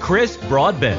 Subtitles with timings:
[0.00, 0.98] Chris Broadbent.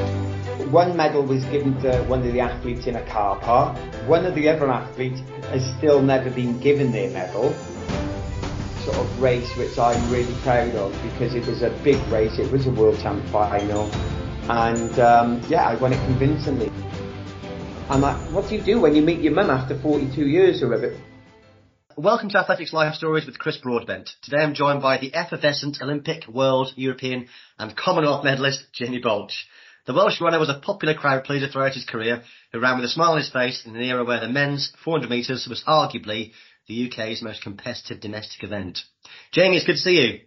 [0.71, 3.77] One medal was given to one of the athletes in a car park.
[4.07, 7.53] One of the other athletes has still never been given their medal.
[8.85, 12.37] Sort of race which I'm really proud of because it was a big race.
[12.37, 13.89] It was a world champ final,
[14.49, 16.71] and um, yeah, I won it convincingly.
[17.89, 20.69] And like, what do you do when you meet your mum after 42 years or
[20.69, 20.95] whatever?
[21.99, 24.09] Welcome to Athletics Life Stories with Chris Broadbent.
[24.21, 29.33] Today I'm joined by the effervescent Olympic, World, European and Commonwealth medalist Jamie Baulch.
[29.85, 32.87] The Welsh runner was a popular crowd pleaser throughout his career, who ran with a
[32.87, 36.31] smile on his face in an era where the men's 400 metres was arguably
[36.69, 38.79] the UK's most competitive domestic event.
[39.33, 40.19] Jamie, it's good to see you.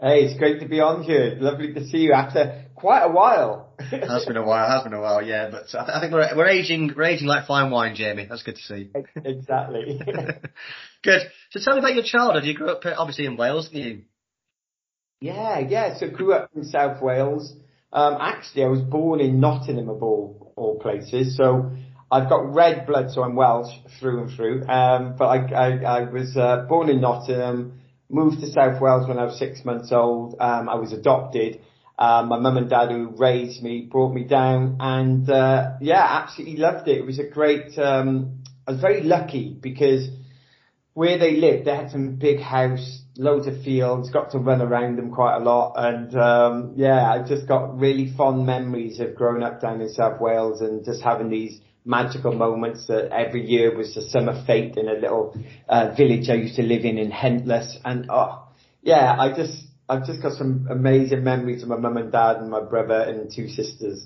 [0.00, 1.36] Hey, it's great to be on here.
[1.40, 3.74] Lovely to see you after quite a while.
[3.80, 5.50] It has been a while, It has been a while, yeah.
[5.50, 8.26] But I, th- I think we're, we're aging, we're aging like fine wine, Jamie.
[8.30, 8.92] That's good to see.
[9.24, 10.00] exactly.
[11.02, 11.22] good.
[11.50, 12.44] So tell me about your childhood.
[12.44, 14.02] You grew up uh, obviously in Wales, didn't you?
[15.20, 15.98] Yeah, yeah.
[15.98, 17.54] So grew up in South Wales.
[17.92, 21.36] Um, actually, I was born in Nottingham of all, all places.
[21.36, 21.72] So
[22.10, 24.66] I've got red blood, so I'm Welsh through and through.
[24.66, 25.68] Um, but I, I,
[26.00, 29.90] I was uh, born in Nottingham, moved to South Wales when I was six months
[29.92, 30.36] old.
[30.40, 31.60] Um, I was adopted.
[31.98, 36.56] Um, my mum and dad who raised me brought me down and, uh, yeah, absolutely
[36.56, 36.98] loved it.
[36.98, 40.08] It was a great, um, I was very lucky because
[40.98, 44.96] where they lived, they had some big house, loads of fields, got to run around
[44.96, 45.74] them quite a lot.
[45.76, 50.20] And, um, yeah, I've just got really fond memories of growing up down in South
[50.20, 54.88] Wales and just having these magical moments that every year was the summer fete in
[54.88, 55.36] a little,
[55.68, 57.78] uh, village I used to live in in Hentless.
[57.84, 58.48] And, oh,
[58.82, 59.56] yeah, I just,
[59.88, 63.30] I've just got some amazing memories of my mum and dad and my brother and
[63.32, 64.04] two sisters.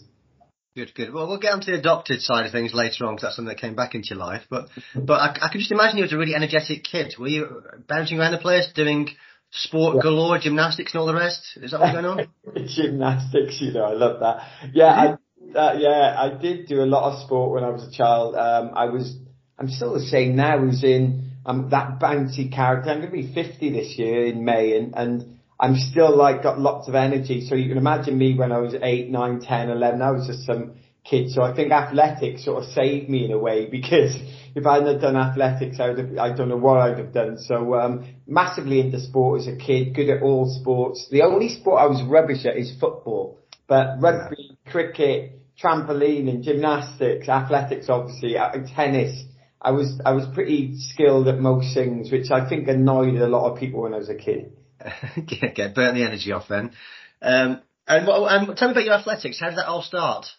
[0.74, 1.12] Good, good.
[1.12, 3.60] Well, we'll get onto the adopted side of things later on because that's something that
[3.60, 4.42] came back into your life.
[4.48, 7.14] But, but I, I could just imagine you was a really energetic kid.
[7.18, 9.10] Were you bouncing around the place doing
[9.50, 10.02] sport yeah.
[10.02, 11.42] galore, gymnastics and all the rest?
[11.56, 12.26] Is that what's going on?
[12.68, 14.48] gymnastics, you know, I love that.
[14.72, 14.86] Yeah,
[15.54, 18.34] I, uh, yeah, I did do a lot of sport when I was a child.
[18.34, 19.14] Um, I was,
[19.58, 20.54] I'm still the same now.
[20.54, 22.90] I was in um, that bouncy character.
[22.90, 25.31] I'm going to be 50 this year in May, and and
[25.62, 27.46] I'm still like got lots of energy.
[27.46, 30.02] So you can imagine me when I was eight, nine, ten, eleven.
[30.02, 30.72] I was just some
[31.04, 31.30] kid.
[31.30, 34.16] So I think athletics sort of saved me in a way because
[34.56, 37.38] if I hadn't done athletics, I would have, I don't know what I'd have done.
[37.38, 41.06] So, um, massively into sport as a kid, good at all sports.
[41.12, 47.28] The only sport I was rubbish at is football, but rugby, cricket, trampoline and gymnastics,
[47.28, 49.24] athletics, obviously, uh, tennis.
[49.60, 53.52] I was, I was pretty skilled at most things, which I think annoyed a lot
[53.52, 54.52] of people when I was a kid.
[55.26, 56.72] get, get burn the energy off then.
[57.20, 59.38] Um, and, and tell me about your athletics.
[59.38, 60.32] How did that all start?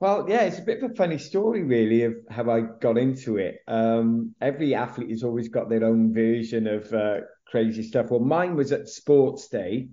[0.00, 3.36] Well, yeah, it's a bit of a funny story, really, of how I got into
[3.36, 3.58] it.
[3.68, 8.10] Um, every athlete has always got their own version of uh, crazy stuff.
[8.10, 9.90] Well, mine was at sports day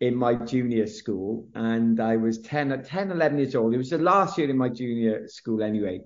[0.00, 3.74] in my junior school, and I was 10, 10 11 years old.
[3.74, 6.02] It was the last year in my junior school, anyway.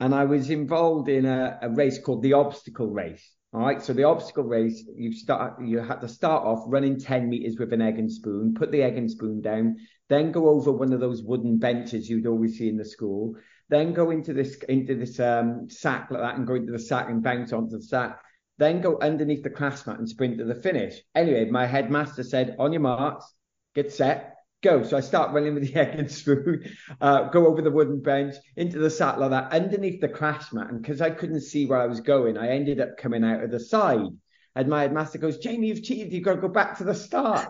[0.00, 3.34] And I was involved in a, a race called the obstacle race.
[3.54, 7.30] All right, so the obstacle race, you start, you had to start off running 10
[7.30, 9.78] meters with an egg and spoon, put the egg and spoon down,
[10.10, 13.34] then go over one of those wooden benches you'd always see in the school,
[13.70, 17.08] then go into this, into this, um, sack like that and go into the sack
[17.08, 18.20] and bounce onto the sack,
[18.58, 21.00] then go underneath the class mat and sprint to the finish.
[21.14, 23.32] Anyway, my headmaster said, on your marks,
[23.74, 24.82] get set, go.
[24.82, 26.64] So I start running with the egg and spoon,
[27.00, 30.70] uh, go over the wooden bench into the saddle like that underneath the crash mat.
[30.70, 33.50] And because I couldn't see where I was going, I ended up coming out of
[33.50, 34.08] the side.
[34.54, 36.12] And my headmaster goes, Jamie, you've cheated.
[36.12, 37.48] You've got to go back to the start.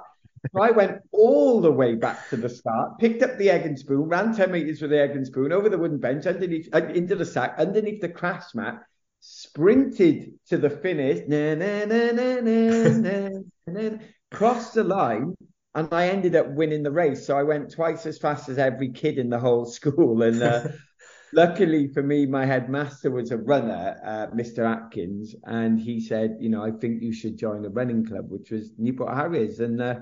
[0.52, 3.78] so I went all the way back to the start, picked up the egg and
[3.78, 6.84] spoon, ran 10 meters with the egg and spoon over the wooden bench, underneath uh,
[6.88, 8.82] into the sack, underneath the crash mat,
[9.20, 13.28] sprinted to the finish, na, na, na, na, na, na,
[13.66, 13.98] na,
[14.30, 15.34] crossed the line,
[15.78, 17.24] and I ended up winning the race.
[17.24, 20.22] So I went twice as fast as every kid in the whole school.
[20.22, 20.68] And uh,
[21.32, 24.68] luckily for me, my headmaster was a runner, uh, Mr.
[24.68, 28.50] Atkins, and he said, you know, I think you should join a running club, which
[28.50, 29.60] was Newport Harriers.
[29.60, 29.94] And uh,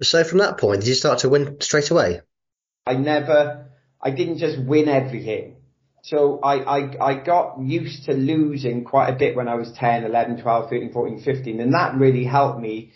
[0.00, 2.20] so from that point, did you start to win straight away?
[2.86, 5.56] I never, I didn't just win everything.
[6.02, 10.04] So I, I, I got used to losing quite a bit when I was 10,
[10.04, 11.60] 11, 12, 13, 14, 15.
[11.60, 12.92] And that really helped me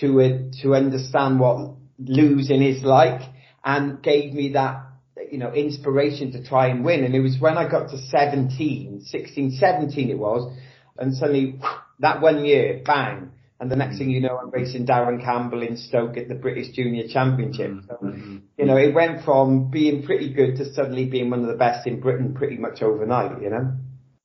[0.00, 3.22] to, uh, to understand what losing is like
[3.64, 4.86] and gave me that,
[5.30, 7.04] you know, inspiration to try and win.
[7.04, 10.56] And it was when I got to 17, 16, 17 it was.
[10.98, 11.60] And suddenly
[12.00, 13.30] that one year, bang,
[13.62, 16.72] and the next thing you know, I'm racing Darren Campbell in Stoke at the British
[16.74, 17.70] Junior Championship.
[17.70, 17.86] Mm-hmm.
[17.88, 18.36] So, mm-hmm.
[18.58, 21.86] you know, it went from being pretty good to suddenly being one of the best
[21.86, 23.72] in Britain pretty much overnight, you know?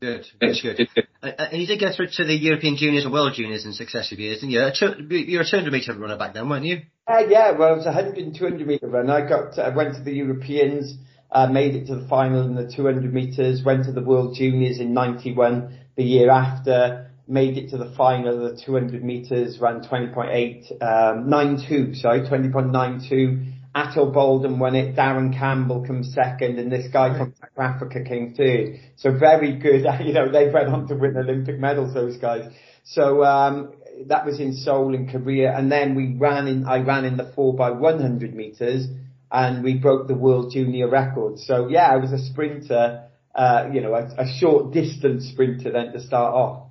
[0.01, 1.07] Good, good, good.
[1.37, 4.41] And you did get through to the European Juniors and World Juniors in successive years,
[4.41, 4.59] didn't you?
[5.17, 6.81] You were a 200 metre runner back then, weren't you?
[7.07, 9.09] Uh, yeah, well, it was a 100 and 200 metre run.
[9.09, 10.95] I got, I went to the Europeans,
[11.31, 14.79] uh, made it to the final in the 200 metres, went to the World Juniors
[14.79, 19.81] in 91 the year after, made it to the final of the 200 meters, ran
[19.81, 23.53] 20.8, um, 92, sorry, 20.92.
[23.77, 28.33] Ato Boldon won it, Darren Campbell comes second, and this guy from South Africa came
[28.33, 28.79] third.
[28.95, 32.51] So very good, you know, they went on to win Olympic medals, those guys.
[32.83, 33.73] So, um,
[34.07, 37.31] that was in Seoul in Korea, and then we ran in, I ran in the
[37.35, 38.87] 4 by 100 meters,
[39.31, 41.37] and we broke the world junior record.
[41.37, 45.91] So yeah, I was a sprinter, uh, you know, a, a short distance sprinter then
[45.93, 46.67] to start off.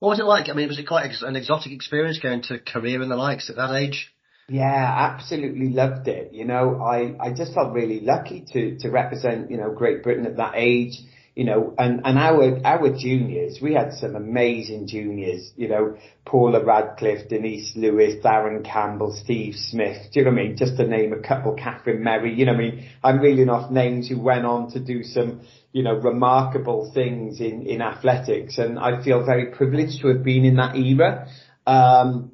[0.00, 0.50] What was it like?
[0.50, 3.56] I mean, was it quite an exotic experience going to Korea and the likes at
[3.56, 4.12] that age?
[4.48, 6.32] Yeah, absolutely loved it.
[6.32, 10.24] You know, I, I just felt really lucky to, to represent, you know, Great Britain
[10.26, 11.00] at that age
[11.36, 15.94] you know, and, and our, our juniors, we had some amazing juniors, you know,
[16.24, 20.56] Paula Radcliffe, Denise Lewis, Darren Campbell, Steve Smith, do you know what I mean?
[20.56, 22.88] Just to name a couple, Katharine Merry, you know what I mean?
[23.04, 27.66] I'm reeling off names who went on to do some, you know, remarkable things in,
[27.66, 31.28] in athletics and I feel very privileged to have been in that era.
[31.66, 32.32] Um,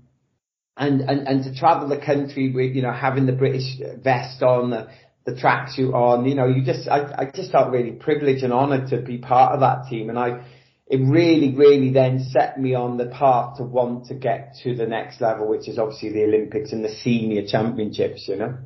[0.76, 4.70] and, and, and to travel the country with, you know, having the British vest on,
[4.70, 4.88] the,
[5.24, 6.26] the tracksuit on.
[6.26, 9.54] You know, you just I, I just felt really privileged and honoured to be part
[9.54, 10.44] of that team, and I
[10.86, 14.86] it really, really then set me on the path to want to get to the
[14.86, 18.26] next level, which is obviously the Olympics and the senior championships.
[18.28, 18.58] You know.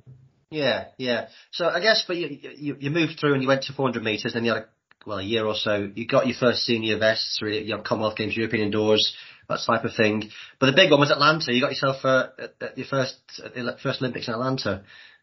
[0.51, 1.29] Yeah, yeah.
[1.51, 4.35] So I guess, but you you, you moved through and you went to 400 meters,
[4.35, 4.67] and you had a,
[5.07, 5.91] well a year or so.
[5.95, 9.15] You got your first senior vests, really, you know, Commonwealth Games, European indoors,
[9.49, 10.31] that type of thing.
[10.59, 11.53] But the big one was Atlanta.
[11.53, 12.29] You got yourself uh,
[12.61, 14.83] at your first uh, first Olympics in Atlanta.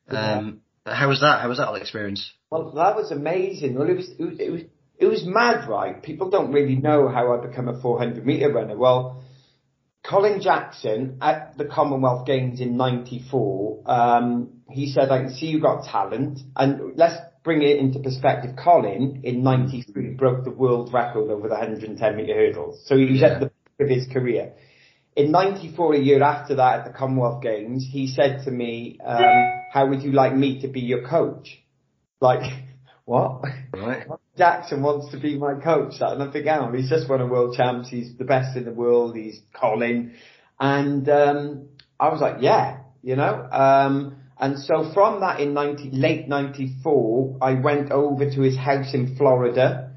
[0.10, 1.42] Um, how was that?
[1.42, 2.32] How was that experience?
[2.50, 3.76] Well, that was amazing.
[3.76, 4.62] Well, it was, it was, it was,
[4.98, 6.02] it was mad, right?
[6.02, 8.78] People don't really know how I become a 400 meter runner.
[8.78, 9.24] Well,
[10.04, 15.62] Colin Jackson at the Commonwealth Games in 94, um, he said, I can see you
[15.62, 16.40] got talent.
[16.56, 18.56] And let's bring it into perspective.
[18.62, 22.84] Colin in 93 broke the world record over the 110 meter hurdles.
[22.86, 23.28] So he was yeah.
[23.28, 24.54] at the of his career
[25.16, 29.62] in 94, a year after that at the Commonwealth Games, he said to me, um,
[29.72, 31.62] how would you like me to be your coach?
[32.20, 32.52] Like,
[33.06, 33.44] what?
[33.74, 34.08] Right.
[34.38, 35.96] Jackson wants to be my coach.
[36.00, 37.90] And I think, oh, he's just won a world champs.
[37.90, 39.16] He's the best in the world.
[39.16, 40.16] He's Colin.
[40.60, 41.68] And, um,
[42.00, 47.38] I was like, yeah, you know, um, and so from that in 90, late 94,
[47.42, 49.92] I went over to his house in Florida,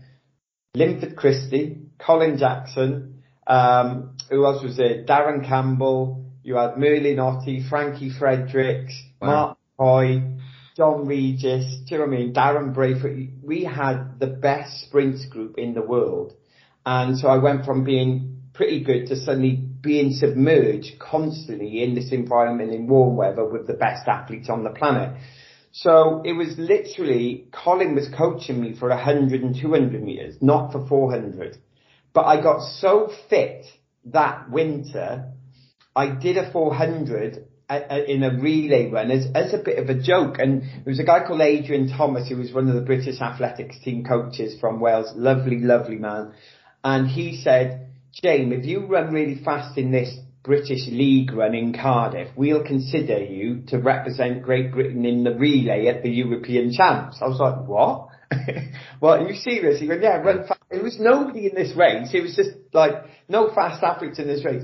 [0.75, 3.16] Linford Christie, Colin Jackson,
[3.47, 5.05] um, who else was there?
[5.05, 6.25] Darren Campbell.
[6.43, 9.27] You had Merlene Ottey, Frankie Fredericks, wow.
[9.27, 10.23] Mark Hoy,
[10.77, 11.81] John Regis.
[11.87, 12.33] Do you know what I mean?
[12.33, 13.31] Darren Braithwaite.
[13.43, 16.35] We had the best sprints group in the world.
[16.85, 22.13] And so I went from being pretty good to suddenly being submerged constantly in this
[22.13, 25.21] environment in warm weather with the best athletes on the planet.
[25.73, 30.87] So it was literally, Colin was coaching me for 100 and 200 meters, not for
[30.87, 31.59] 400.
[32.17, 33.67] But I got so fit
[34.07, 35.35] that winter,
[35.95, 39.91] I did a 400 uh, uh, in a relay run as, as a bit of
[39.91, 40.37] a joke.
[40.39, 43.77] And there was a guy called Adrian Thomas who was one of the British athletics
[43.85, 45.13] team coaches from Wales.
[45.15, 46.33] Lovely, lovely man.
[46.83, 51.75] And he said, James, if you run really fast in this British League run in
[51.75, 57.19] Cardiff, we'll consider you to represent Great Britain in the relay at the European Champs.
[57.21, 58.09] I was like, what?
[59.03, 59.81] well, are you serious?
[59.81, 60.56] He went, yeah, run fast.
[60.77, 62.11] There was nobody in this race.
[62.13, 62.93] It was just like,
[63.31, 64.63] no fast athletes in this race.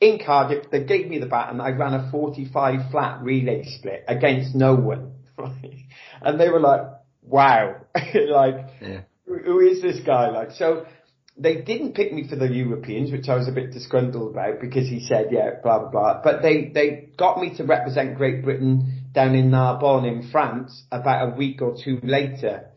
[0.00, 4.04] In Cardiff, they gave me the bat and I ran a 45 flat relay split
[4.08, 5.12] against no one.
[6.20, 6.80] and they were like,
[7.22, 7.76] wow.
[7.94, 9.02] like, yeah.
[9.24, 10.30] who is this guy?
[10.30, 10.84] Like, so
[11.36, 14.88] they didn't pick me for the Europeans, which I was a bit disgruntled about because
[14.88, 16.22] he said, yeah, blah, blah, blah.
[16.24, 21.28] But they, they got me to represent Great Britain down in Narbonne in France about
[21.28, 22.68] a week or two later.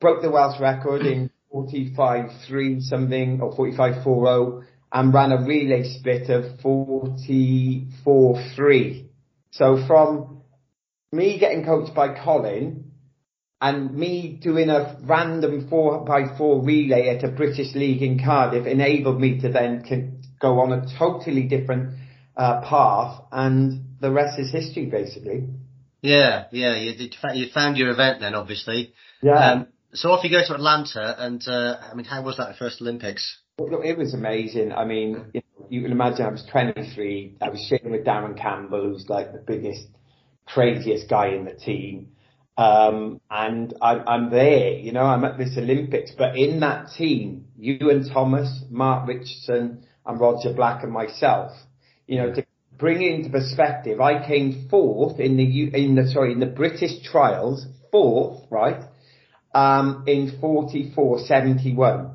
[0.00, 6.58] Broke the Welsh record in 45-3 something or 45-4-0 and ran a relay split of
[6.60, 9.06] 44-3.
[9.50, 10.42] So from
[11.12, 12.92] me getting coached by Colin
[13.60, 18.66] and me doing a random four by four relay at a British league in Cardiff
[18.66, 19.82] enabled me to then
[20.40, 21.94] go on a totally different
[22.36, 25.48] uh, path, and the rest is history, basically.
[26.00, 28.94] Yeah, yeah, you, you found your event then, obviously.
[29.22, 29.34] Yeah.
[29.34, 32.80] Um, so off you go to Atlanta, and uh, I mean, how was that first
[32.80, 33.38] Olympics?
[33.58, 34.72] Well, it was amazing.
[34.72, 37.36] I mean, you, know, you can imagine I was 23.
[37.40, 39.86] I was sharing with Darren Campbell, who's like the biggest,
[40.46, 42.12] craziest guy in the team.
[42.56, 47.46] Um, and I'm, I'm there, you know, I'm at this Olympics, but in that team,
[47.58, 51.52] Iwan Thomas, Mark Richardson and Roger Black and myself,
[52.06, 52.44] you know, to
[52.76, 57.02] bring it into perspective, I came fourth in the, in the, sorry, in the British
[57.02, 58.82] trials, fourth, right?
[59.52, 62.14] Um, in 44.71.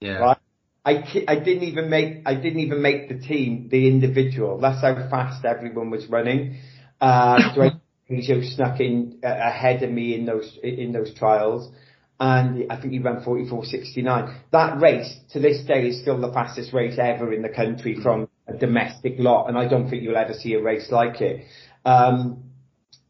[0.00, 0.12] Yeah.
[0.12, 0.38] Right?
[0.84, 4.58] I, I didn't even make, I didn't even make the team, the individual.
[4.58, 6.56] That's how fast everyone was running.
[7.00, 7.38] Uh,
[8.10, 11.70] Peugeot snuck in uh, ahead of me in those in those trials,
[12.18, 14.36] and I think he ran 44.69.
[14.50, 18.28] That race to this day is still the fastest race ever in the country from
[18.46, 21.46] a domestic lot, and I don't think you'll ever see a race like it.
[21.84, 22.44] Um,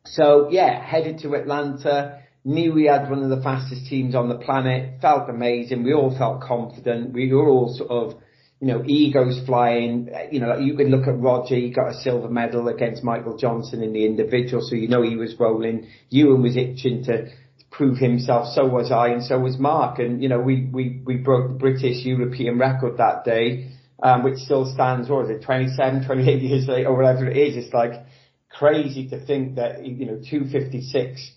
[0.04, 2.21] so yeah, headed to Atlanta.
[2.44, 5.00] Knew we had one of the fastest teams on the planet.
[5.00, 5.84] Felt amazing.
[5.84, 7.12] We all felt confident.
[7.12, 8.22] We were all sort of
[8.62, 10.08] you know, egos flying.
[10.30, 13.82] You know, you could look at Roger, he got a silver medal against Michael Johnson
[13.82, 15.88] in the individual, so you know he was rolling.
[16.12, 17.32] Iwan was itching to
[17.72, 19.98] prove himself, so was I, and so was Mark.
[19.98, 24.36] And, you know, we, we, we broke the British European record that day, um, which
[24.36, 27.56] still stands, what is it, 27, 28 years later, or whatever it is.
[27.56, 27.94] It's like
[28.48, 31.32] crazy to think that, you know, 256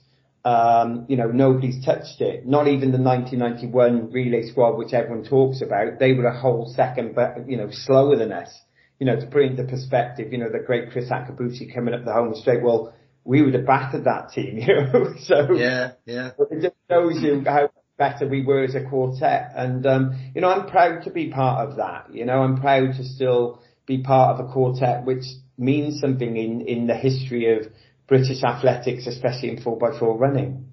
[0.46, 2.46] um, you know, nobody's touched it.
[2.46, 5.98] Not even the 1991 relay squad, which everyone talks about.
[6.00, 8.56] They were a whole second, but you know, slower than us.
[9.00, 12.14] You know, to put into perspective, you know, the great Kriss Akabusi coming up the
[12.14, 12.64] home straight.
[12.64, 12.94] Well,
[13.26, 15.16] we would have battered that team, you know.
[15.24, 16.32] so yeah, yeah.
[16.52, 19.52] It just shows you how better we were as a quartet.
[19.56, 22.14] And um, you know, I'm proud to be part of that.
[22.14, 25.24] You know, I'm proud to still be part of a quartet which
[25.58, 27.72] means something in in the history of
[28.08, 30.68] British athletics, especially in 4x4 running.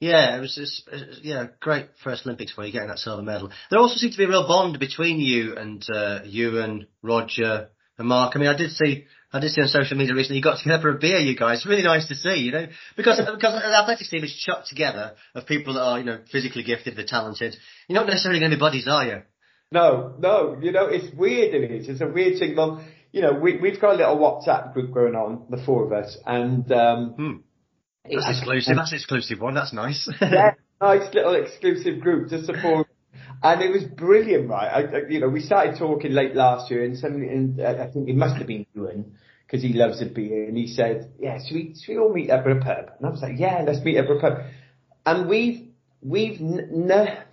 [0.00, 0.88] Yeah, it was just,
[1.22, 3.50] yeah, great first Olympics for you getting that silver medal.
[3.70, 7.68] There also seemed to be a real bond between you and uh, you and Roger
[7.98, 8.34] and Mark.
[8.34, 10.82] I mean, I did see I did see on social media recently you got together
[10.82, 11.64] for a beer, you guys.
[11.64, 15.46] Really nice to see, you know, because because an athletics team is chucked together of
[15.46, 17.56] people that are you know physically gifted, they're talented.
[17.88, 19.22] You're not necessarily going to be buddies, are you?
[19.70, 20.58] No, no.
[20.60, 21.54] You know, it's weird.
[21.54, 21.88] It is.
[21.88, 22.56] It's a weird thing.
[22.56, 25.92] Well, you know, we, we've got a little WhatsApp group going on, the four of
[25.92, 27.32] us, and um, hmm.
[28.04, 28.76] that's exclusive.
[28.76, 29.54] That's exclusive one.
[29.54, 30.10] That's nice.
[30.20, 32.88] yeah, nice little exclusive group to support.
[33.42, 34.86] And it was brilliant, right?
[34.86, 38.16] I, you know, we started talking late last year, and somebody, and I think it
[38.16, 39.12] must have been Iwan
[39.46, 42.30] because he loves a beer, and he said, "Yeah, should we, should we all meet
[42.30, 44.38] up at a pub?" And I was like, "Yeah, let's meet up at a pub."
[45.04, 45.68] And we've
[46.00, 47.24] we've n-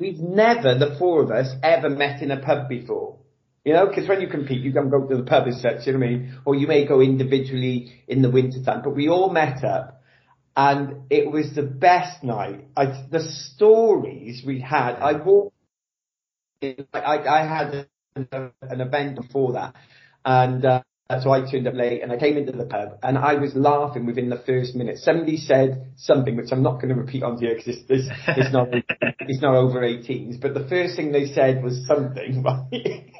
[0.00, 3.18] we've never the four of us ever met in a pub before.
[3.64, 5.92] You know, because when you compete, you can go to the pub as such, you
[5.92, 6.38] know what I mean?
[6.44, 10.00] Or you may go individually in the winter time, but we all met up
[10.56, 12.64] and it was the best night.
[12.76, 15.54] I, the stories we had, I walked,
[16.62, 19.74] I, I had an, an event before that
[20.24, 20.82] and, uh,
[21.22, 24.04] so I turned up late and I came into the pub and I was laughing
[24.04, 24.98] within the first minute.
[24.98, 28.52] Somebody said something which I'm not going to repeat on here because it's, it's, it's
[28.52, 28.68] not
[29.20, 30.38] it's not over 18s.
[30.38, 33.10] But the first thing they said was something, right?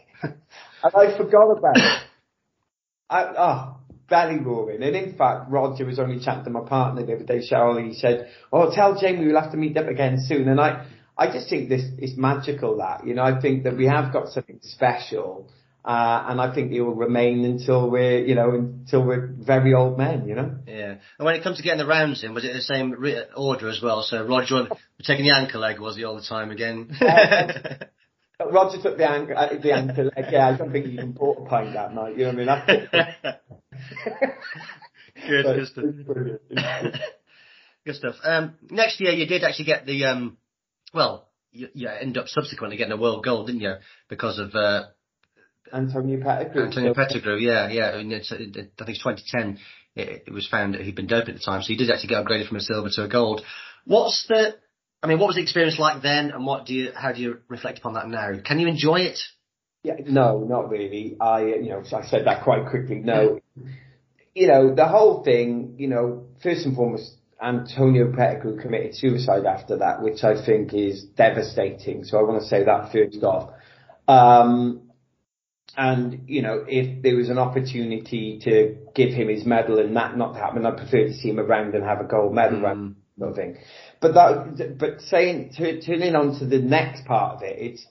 [0.82, 2.02] And I forgot about it.
[3.10, 3.76] I, oh,
[4.08, 4.82] belly roaring.
[4.82, 7.84] And in fact, Roger was only chatting to my partner the other day, Cheryl.
[7.86, 11.30] He said, "Oh, tell Jamie we'll have to meet up again soon." And I, I
[11.32, 12.78] just think this is magical.
[12.78, 15.50] That you know, I think that we have got something special.
[15.84, 19.96] Uh, and I think it will remain until we're, you know, until we're very old
[19.96, 20.56] men, you know.
[20.66, 20.96] Yeah.
[21.18, 22.94] And when it comes to getting the rounds in, was it the same
[23.34, 24.02] order as well?
[24.02, 24.68] So Roger
[25.02, 26.94] taking the anchor leg, was he all the time again?
[28.40, 31.44] Roger took the anchor, uh, the anchor Yeah, I don't think he even bought a
[31.48, 32.16] pint that night.
[32.16, 32.88] You know what I mean?
[35.28, 35.84] good, good stuff.
[37.84, 38.14] good stuff.
[38.22, 40.36] Um, next year you did actually get the um,
[40.94, 43.74] well, you, you end up subsequently getting a world gold, didn't you?
[44.08, 44.84] Because of uh,
[45.72, 46.66] Antonio Pettigrew.
[46.66, 47.90] Antonio Pettigrew, yeah, yeah.
[47.90, 49.58] I, mean, it's, it, I think it's 2010.
[49.96, 52.10] It, it was found that he'd been doped at the time, so he did actually
[52.10, 53.42] get upgraded from a silver to a gold.
[53.84, 54.56] What's the
[55.02, 57.38] I mean, what was the experience like then, and what do you, how do you
[57.48, 58.32] reflect upon that now?
[58.44, 59.18] Can you enjoy it?
[59.84, 61.16] Yeah, no, not really.
[61.20, 62.96] I, you know, I said that quite quickly.
[62.96, 63.38] No,
[64.34, 65.76] you know, the whole thing.
[65.78, 71.04] You know, first and foremost, Antonio Pettigrew committed suicide after that, which I think is
[71.16, 72.04] devastating.
[72.04, 73.52] So I want to say that first off.
[74.08, 74.90] Um,
[75.76, 80.16] and you know, if there was an opportunity to give him his medal and that
[80.16, 82.58] not happen, I'd prefer to see him around and have a gold medal.
[82.58, 82.94] Mm.
[83.18, 83.58] Nothing.
[84.00, 87.86] But that, but saying, turning on to the next part of it, it's,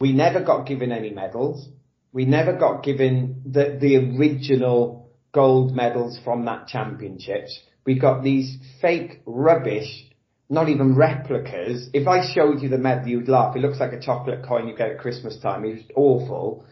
[0.00, 1.68] we never got given any medals.
[2.12, 7.60] We never got given the, the original gold medals from that championships.
[7.84, 10.10] We got these fake rubbish,
[10.48, 11.90] not even replicas.
[11.92, 13.54] If I showed you the medal, you'd laugh.
[13.56, 15.64] It looks like a chocolate coin you get at Christmas time.
[15.64, 16.64] It was awful.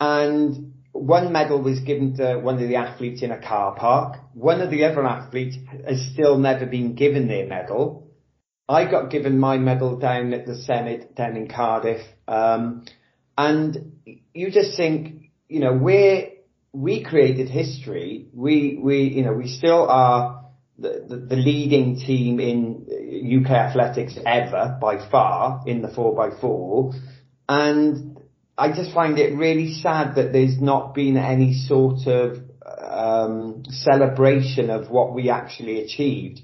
[0.00, 4.18] And one medal was given to one of the athletes in a car park.
[4.34, 8.10] One of the other athletes has still never been given their medal.
[8.68, 12.00] I got given my medal down at the Senedd down in Cardiff.
[12.26, 12.84] Um,
[13.38, 13.92] and
[14.34, 16.36] you just think, you know, we
[16.72, 18.28] we created history.
[18.34, 20.44] We, we, you know, we still are
[20.78, 26.94] the, the, the leading team in UK athletics ever by far in the 4x4.
[27.48, 28.15] And
[28.58, 34.70] I just find it really sad that there's not been any sort of um, celebration
[34.70, 36.40] of what we actually achieved.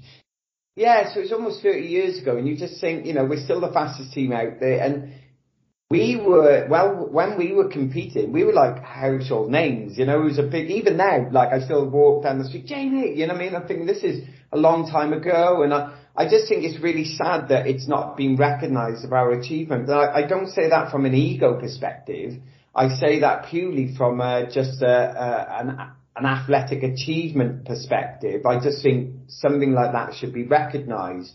[0.75, 3.61] Yeah, so it's almost 30 years ago, and you just think, you know, we're still
[3.61, 5.13] the fastest team out there, and
[5.91, 10.25] we were, well, when we were competing, we were like household names, you know, it
[10.25, 13.33] was a big, even now, like I still walk down the street, Jamie, you know
[13.33, 13.55] what I mean?
[13.55, 17.05] I think this is a long time ago, and I, I just think it's really
[17.05, 19.89] sad that it's not being recognised of our achievement.
[19.89, 22.33] I, I don't say that from an ego perspective.
[22.75, 25.77] I say that purely from uh, just a, a, an
[26.15, 31.33] an athletic achievement perspective, I just think something like that should be recognised.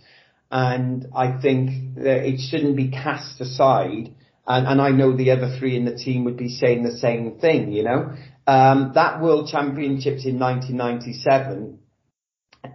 [0.51, 4.15] And I think that it shouldn't be cast aside.
[4.47, 7.39] And, and I know the other three in the team would be saying the same
[7.39, 8.15] thing, you know.
[8.47, 11.79] Um, that World Championships in 1997,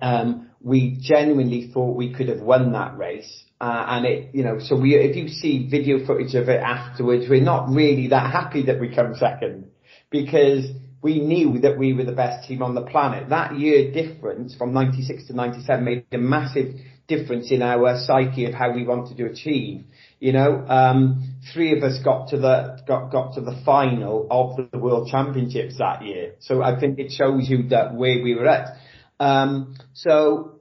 [0.01, 3.43] um, we genuinely thought we could have won that race.
[3.60, 7.26] Uh, and it, you know, so we, if you see video footage of it afterwards,
[7.30, 9.69] we're not really that happy that we come second
[10.10, 10.65] because
[11.02, 13.30] we knew that we were the best team on the planet.
[13.30, 16.76] That year difference from 96 to 97 made a massive
[17.08, 19.84] difference in our psyche of how we wanted to achieve.
[20.19, 24.71] You know, um, three of us got to the got got to the final of
[24.71, 26.36] the World Championships that year.
[26.39, 28.78] So I think it shows you that where we were at.
[29.19, 30.52] Um, so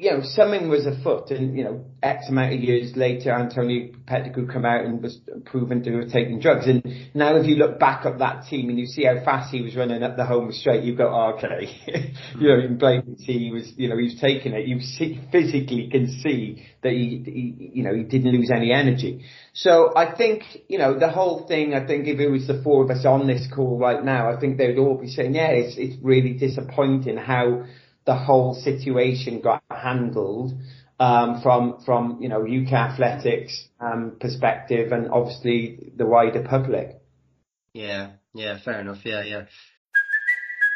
[0.00, 4.46] you know, something was afoot and, you know, X amount of years later, Antonio Pettigrew
[4.46, 6.68] come out and was proven to have taken drugs.
[6.68, 6.84] And
[7.14, 9.74] now if you look back at that team and you see how fast he was
[9.74, 11.68] running up the home straight, you go, oh, okay.
[12.38, 14.68] you know, you in Blake he was, you know, he was taking it.
[14.68, 19.24] You see, physically can see that he, he, you know, he didn't lose any energy.
[19.52, 22.84] So I think, you know, the whole thing, I think if it was the four
[22.84, 25.48] of us on this call right now, I think they would all be saying, yeah,
[25.48, 27.64] it's, it's really disappointing how,
[28.08, 30.54] the whole situation got handled
[30.98, 36.96] um, from from you know UK athletics um, perspective and obviously the wider public.
[37.74, 39.04] Yeah, yeah, fair enough.
[39.04, 39.44] Yeah, yeah.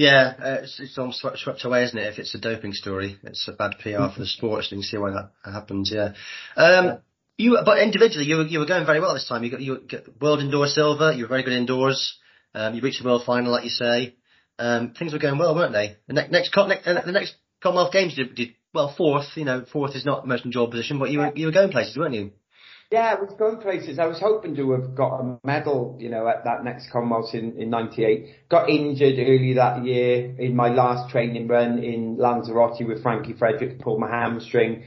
[0.00, 2.06] Yeah, uh, it's, it's almost swept, swept, away, isn't it?
[2.06, 4.64] If it's a doping story, it's a bad PR for the sport.
[4.64, 5.92] So you can see why that happens.
[5.94, 6.14] Yeah.
[6.56, 7.00] Um,
[7.36, 9.44] You, but individually, you were, you were going very well this time.
[9.44, 11.12] You got you got world indoor silver.
[11.12, 12.18] You were very good indoors.
[12.54, 14.14] Um, you reached the world final, like you say.
[14.58, 15.96] Um, things were going well, weren't they?
[16.06, 19.26] The next next, next the next Commonwealth Games did, did well fourth.
[19.36, 21.70] You know, fourth is not the most enjoyable position, but you were you were going
[21.70, 22.32] places, weren't you?
[22.90, 24.00] Yeah, I was going places.
[24.00, 27.56] I was hoping to have got a medal, you know, at that next Commonwealth in,
[27.56, 28.48] in 98.
[28.48, 33.80] Got injured early that year in my last training run in Lanzarote with Frankie Fredericks,
[33.80, 34.82] pulled my hamstring.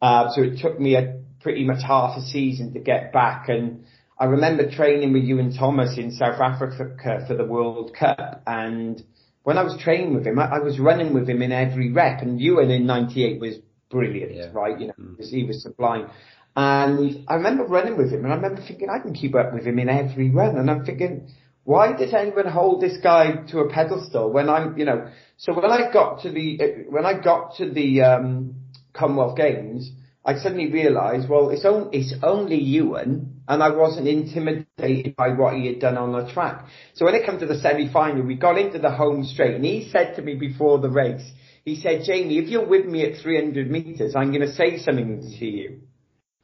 [0.00, 3.50] Uh, so it took me a pretty much half a season to get back.
[3.50, 3.84] And
[4.18, 8.44] I remember training with Iwan Thomas in South Africa for the World Cup.
[8.46, 9.02] And
[9.42, 12.22] when I was training with him, I, I was running with him in every rep.
[12.22, 13.56] And Iwan in 98 was
[13.90, 14.46] brilliant, yeah.
[14.54, 14.80] right?
[14.80, 15.22] You know, mm.
[15.22, 16.08] he was sublime.
[16.54, 19.64] And I remember running with him and I remember thinking I can keep up with
[19.64, 20.58] him in every run.
[20.58, 21.28] And I'm thinking,
[21.64, 25.70] why does anyone hold this guy to a pedestal when I'm, you know, so when
[25.70, 28.54] I got to the, when I got to the, um,
[28.92, 29.90] Commonwealth Games,
[30.24, 35.54] I suddenly realised, well, it's only, it's only Iwan, and I wasn't intimidated by what
[35.54, 36.66] he had done on the track.
[36.94, 39.88] So when it came to the semi-final, we got into the home straight, and he
[39.90, 41.28] said to me before the race,
[41.64, 45.22] he said, Jamie, if you're with me at 300 metres, I'm going to say something
[45.38, 45.80] to you.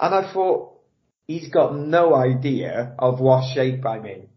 [0.00, 0.78] And I thought,
[1.26, 4.28] he's got no idea of what shape I'm in.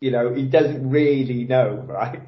[0.00, 2.20] You know, he doesn't really know, right?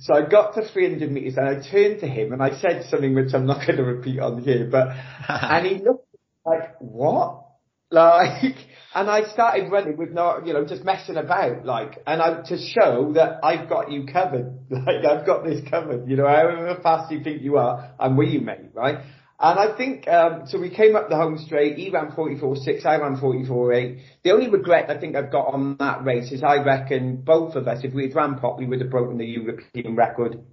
[0.00, 3.14] So I got to 300 metres and I turned to him and I said something
[3.14, 4.88] which I'm not going to repeat on here, but,
[5.28, 6.06] and he looked
[6.44, 7.46] like, what?
[7.92, 8.54] Like,
[8.94, 12.56] and I started running with no, you know, just messing about, like, and I, to
[12.56, 14.58] show that I've got you covered.
[14.70, 18.28] Like, I've got this covered, you know, however fast you think you are, I'm with
[18.28, 18.98] you, mate, right?
[19.42, 22.98] And I think, um, so we came up the home straight, he ran 44.6, I
[22.98, 23.98] ran 44.8.
[24.22, 27.66] The only regret I think I've got on that race is I reckon both of
[27.66, 30.44] us, if we had ran pop, we would have broken the European record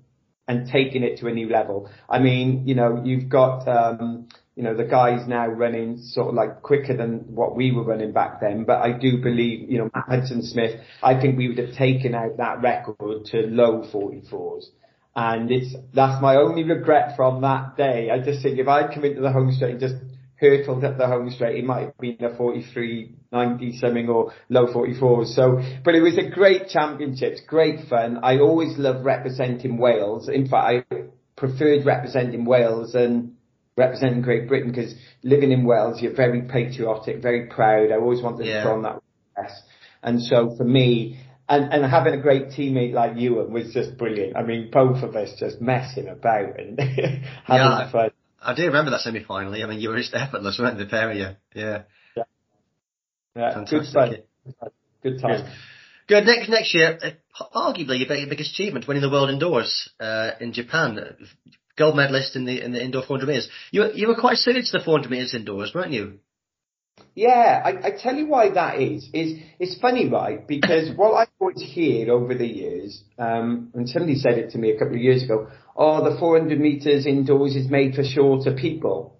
[0.47, 1.89] and taken it to a new level.
[2.10, 6.36] I mean, you know, you've got, um, you know, the guys now running sort of
[6.36, 8.63] like quicker than what we were running back then.
[8.63, 12.15] But I do believe, you know, Matt Hudson Smith, I think we would have taken
[12.15, 14.67] out that record to low 44s.
[15.17, 18.12] And it's, that's my only regret from that day.
[18.12, 19.95] I just think if I'd come into the home straight and just
[20.36, 24.67] hurtled up the home straight, it might have been a 43, 90 something or low
[24.67, 25.34] 44s.
[25.34, 28.19] So, but it was a great championships, great fun.
[28.21, 30.30] I always loved representing Wales.
[30.30, 30.97] In fact, I
[31.36, 33.34] preferred representing Wales and
[33.75, 37.91] representing Great Britain because living in Wales, you're very patriotic, very proud.
[37.91, 38.58] I always wanted yeah.
[38.58, 39.01] to put on that
[39.34, 39.63] dress.
[40.03, 44.36] And so for me, and, and having a great teammate like Iwan was just brilliant.
[44.36, 48.12] I mean, both of us just messing about and having yeah, fun.
[48.41, 49.53] I, I do remember that semi-final.
[49.53, 51.29] I mean, you were just effortless, weren't the pair of you?
[51.53, 51.83] Yeah.
[52.15, 52.23] Yeah.
[53.36, 54.17] yeah good fun.
[55.03, 55.51] Good time.
[56.07, 56.25] Good.
[56.25, 60.97] Next next year, uh, arguably your biggest achievement, winning the world indoors uh, in Japan,
[61.77, 63.49] gold medalist in the in the indoor 400 meters.
[63.71, 66.19] You you were quite suited to the 400 meters indoors, weren't you?
[67.17, 69.10] Yeah, I, I tell you why that is.
[69.12, 70.47] Is it's funny, right?
[70.47, 74.69] Because what I always hear over the years, um, and somebody said it to me
[74.69, 75.47] a couple of years ago.
[75.75, 79.17] Oh, the 400 meters indoors is made for shorter people.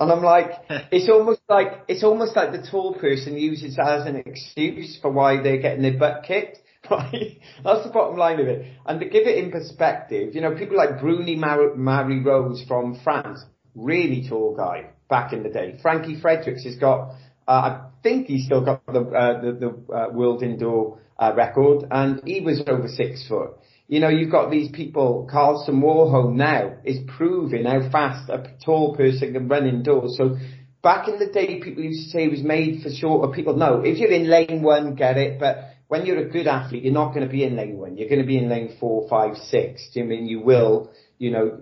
[0.00, 0.50] And I'm like,
[0.90, 5.12] it's almost like it's almost like the tall person uses that as an excuse for
[5.12, 6.58] why they're getting their butt kicked.
[6.90, 7.38] Right?
[7.62, 8.66] That's the bottom line of it.
[8.84, 13.44] And to give it in perspective, you know, people like Bruno Marie-Rose from France,
[13.76, 15.68] really tall guy back in the day.
[15.82, 17.10] Frankie Fredericks has got,
[17.46, 17.70] uh, I
[18.02, 22.40] think he's still got the uh, the, the uh, world indoor uh, record, and he
[22.40, 23.50] was over six foot.
[23.88, 25.28] You know, you've got these people.
[25.30, 30.16] Karsten Warholm now is proving how fast a tall person can run indoors.
[30.16, 30.38] So
[30.82, 33.54] back in the day, people used to say it was made for shorter people.
[33.54, 35.56] No, if you're in lane one, get it, but
[35.88, 37.98] when you're a good athlete, you're not going to be in lane one.
[37.98, 39.90] You're going to be in lane four, five, six.
[39.92, 40.90] Do you mean you will,
[41.22, 41.56] you know,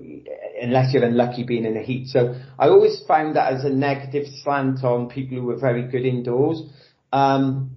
[0.63, 2.07] unless you're unlucky being in the heat.
[2.07, 6.07] So I always found that as a negative slant on people who were very good
[6.07, 6.63] indoors.
[7.13, 7.77] Um,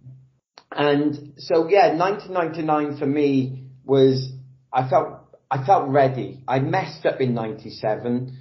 [0.71, 4.31] and so yeah, 1999 for me was,
[4.71, 5.09] I felt,
[5.51, 6.39] I felt ready.
[6.47, 8.39] I messed up in 97.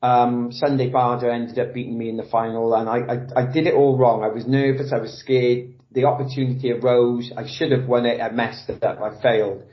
[0.00, 3.66] Um, Sunday Bada ended up beating me in the final and I, I, I did
[3.66, 4.24] it all wrong.
[4.24, 4.94] I was nervous.
[4.94, 7.32] I was scared the opportunity arose.
[7.36, 8.18] I should have won it.
[8.18, 9.02] I messed it up.
[9.02, 9.64] I failed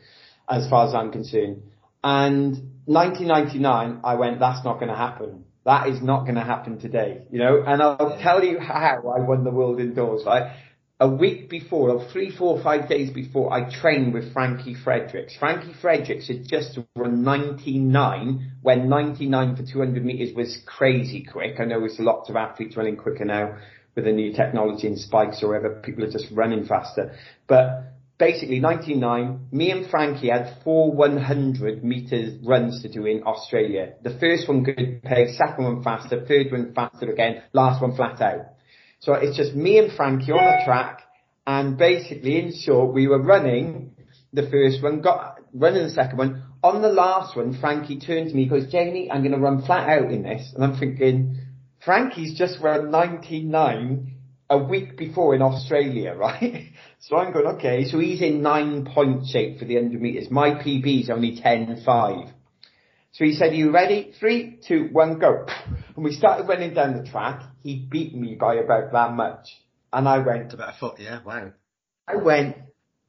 [0.49, 1.63] as far as I'm concerned.
[2.03, 5.45] And 1999, I went, that's not going to happen.
[5.65, 9.21] That is not going to happen today, you know, and I'll tell you how I
[9.21, 10.55] won the world indoors, right?
[10.99, 15.35] A week before, or three, four, five days before, I trained with Frankie Fredericks.
[15.37, 21.59] Frankie Fredericks had just run 99 when 99 for 200 meters was crazy quick.
[21.59, 23.57] I know there's lots of athletes running quicker now
[23.95, 27.15] with the new technology and spikes or whatever, people are just running faster.
[27.47, 33.93] But basically 99, me and Frankie had four 100 meters runs to do in Australia.
[34.03, 38.21] The first one good pace, second one faster, third one faster again, last one flat
[38.21, 38.45] out.
[38.99, 41.01] So it's just me and Frankie on the track,
[41.45, 43.95] and basically, in short, we were running
[44.33, 46.43] the first one, got running the second one.
[46.63, 49.87] On the last one, Frankie turned to me, goes, Jamie, I'm going to run flat
[49.87, 51.37] out in this, and I'm thinking,
[51.83, 54.14] Frankie's just run 99
[54.49, 56.71] a week before in Australia, right?
[56.99, 60.31] So I'm going, okay, so he's in nine point shape for the 100 metres.
[60.31, 62.31] My PB is only 10.5.
[63.11, 64.13] So he said, are you ready?
[64.19, 65.45] Three, two, one, go.
[65.95, 67.43] And we started running down the track.
[67.63, 69.47] He beat me by about that much.
[69.93, 70.53] And I went.
[70.53, 71.53] About a foot, yeah, wow.
[72.07, 72.57] I went,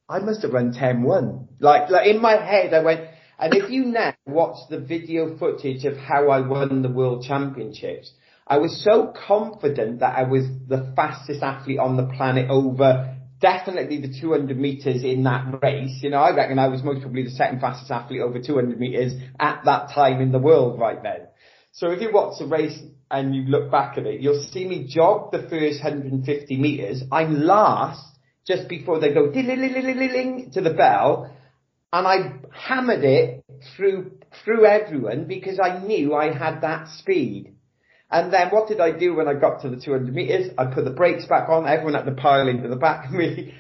[0.09, 1.49] I must have run 10-1.
[1.59, 5.85] Like, like in my head, I went, and if you now watch the video footage
[5.85, 8.13] of how I won the world championships,
[8.47, 14.01] I was so confident that I was the fastest athlete on the planet over definitely
[14.01, 15.99] the 200 meters in that race.
[16.01, 19.15] You know, I reckon I was most probably the second fastest athlete over 200 meters
[19.41, 21.27] at that time in the world right then.
[21.73, 22.79] So if you watch the race
[23.11, 27.03] and you look back at it, you'll see me jog the first 150 meters.
[27.11, 31.37] I'm last just before they go to the bell
[31.93, 33.45] and I hammered it
[33.77, 34.13] through,
[34.45, 37.56] through everyone because I knew I had that speed.
[38.11, 40.51] And then what did I do when I got to the 200 meters?
[40.57, 41.67] I put the brakes back on.
[41.67, 43.55] Everyone had to pile into the back of me.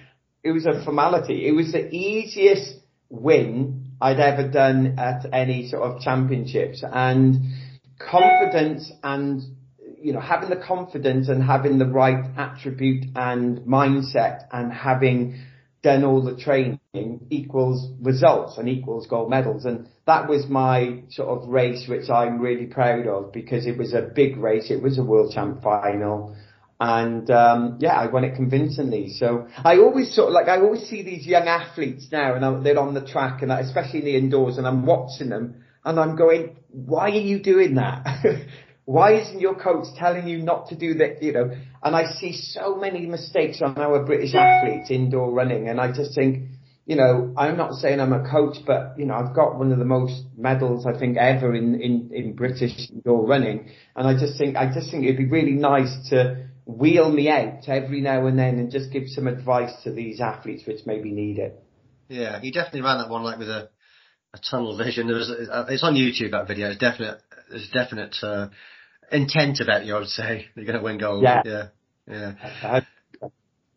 [0.44, 1.48] It was a formality.
[1.48, 2.78] It was the easiest
[3.08, 7.36] win I'd ever done at any sort of championships and
[7.98, 9.42] confidence and,
[10.00, 15.42] you know, having the confidence and having the right attribute and mindset and having
[15.86, 16.80] done all the training
[17.30, 19.64] equals results and equals gold medals.
[19.64, 23.94] And that was my sort of race, which I'm really proud of because it was
[23.94, 24.68] a big race.
[24.68, 26.36] It was a world champ final.
[26.80, 29.10] And, um, yeah, I won it convincingly.
[29.10, 32.64] So I always sort of like, I always see these young athletes now and I'm,
[32.64, 36.16] they're on the track and especially in the indoors and I'm watching them and I'm
[36.16, 38.04] going, why are you doing that?
[38.86, 41.22] why isn't your coach telling you not to do that?
[41.22, 41.50] You know,
[41.82, 46.14] and I see so many mistakes on our British athletes indoor running and I just
[46.14, 46.50] think,
[46.86, 49.80] you know, I'm not saying I'm a coach, but you know, I've got one of
[49.80, 53.70] the most medals I think ever in, in, in British indoor running.
[53.96, 57.68] And I just think, I just think it'd be really nice to wheel me out
[57.68, 61.38] every now and then and just give some advice to these athletes which maybe need
[61.38, 61.60] it.
[62.08, 63.68] Yeah, he definitely ran that one like with a,
[64.32, 65.08] a tunnel vision.
[65.08, 66.70] There was, uh, it's on YouTube, that video.
[66.70, 67.20] It's definite,
[67.50, 68.48] there's definite, uh,
[69.12, 70.46] intent about you, I would say.
[70.54, 71.22] You're going to win gold.
[71.22, 71.42] Yeah.
[71.44, 71.68] Yeah.
[72.08, 72.80] yeah.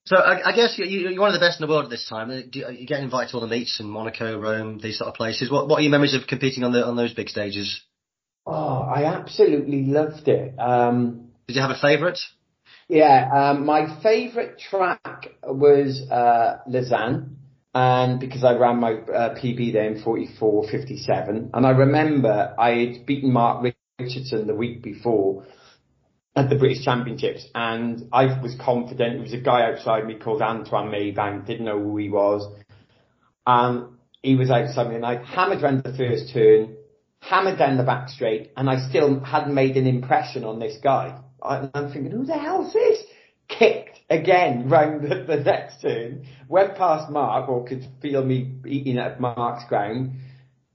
[0.05, 2.07] So I, I guess you, are one of the best in the world at this
[2.09, 2.31] time.
[2.31, 5.51] You, you get invited to all the meets in Monaco, Rome, these sort of places.
[5.51, 7.79] What, what are your memories of competing on the on those big stages?
[8.45, 10.59] Oh, I absolutely loved it.
[10.59, 12.17] Um, Did you have a favourite?
[12.87, 17.37] Yeah, um, my favourite track was uh, Lausanne,
[17.75, 23.05] and because I ran my uh, PB there in 44.57, and I remember I had
[23.05, 23.61] beaten Mark
[23.99, 25.45] Richardson the week before,
[26.35, 29.13] at the British Championships, and I was confident.
[29.13, 32.47] There was a guy outside me called Anthuan Maybank, didn't know who he was,
[33.45, 36.77] and he was outside me, and I hammered around the first turn,
[37.19, 41.19] hammered down the back straight, and I still hadn't made an impression on this guy.
[41.41, 43.03] And I'm thinking, who the hell's this?
[43.47, 48.97] Kicked again round the, the next turn, went past Mark, or could feel me eating
[48.97, 50.11] at Mark's ground,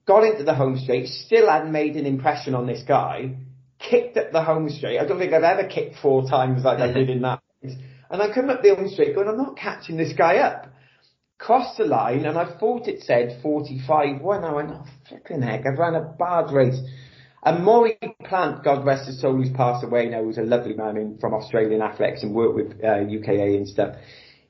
[0.06, 3.36] got into the home straight, still hadn't made an impression on this guy,
[3.78, 4.98] kicked at the home straight.
[4.98, 7.40] I don't think I've ever kicked four times like I did in that.
[7.62, 10.66] And I come up the home straight going, I'm not catching this guy up.
[11.38, 14.44] Crossed the line and I thought it said 45 1.
[14.44, 16.78] I went, oh flipping heck, I've run a bad race.
[17.42, 20.96] And Maurie Plant, God rest his soul, who's passed away now, was a lovely man
[20.96, 23.96] in, from Australian athletics and worked with uh, UKA and stuff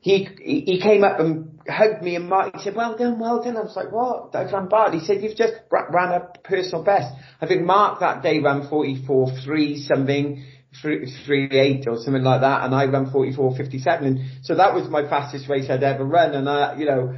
[0.05, 0.29] he
[0.67, 3.57] he came up and hugged me and Mark, he said, well done, well done.
[3.57, 4.35] I was like, what?
[4.35, 4.93] Run bad.
[4.93, 7.11] He said, you've just ran a personal best.
[7.41, 10.45] I think Mark that day ran 44.3 something,
[10.85, 14.03] 3.8 or something like that, and I ran 44.57.
[14.03, 16.35] And so that was my fastest race I'd ever run.
[16.35, 17.17] And I, you know,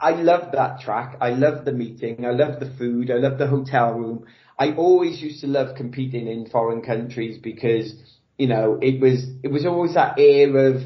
[0.00, 1.18] I loved that track.
[1.20, 2.24] I loved the meeting.
[2.24, 3.10] I loved the food.
[3.10, 4.24] I loved the hotel room.
[4.58, 7.92] I always used to love competing in foreign countries because,
[8.38, 10.76] you know, it was, it was always that air of,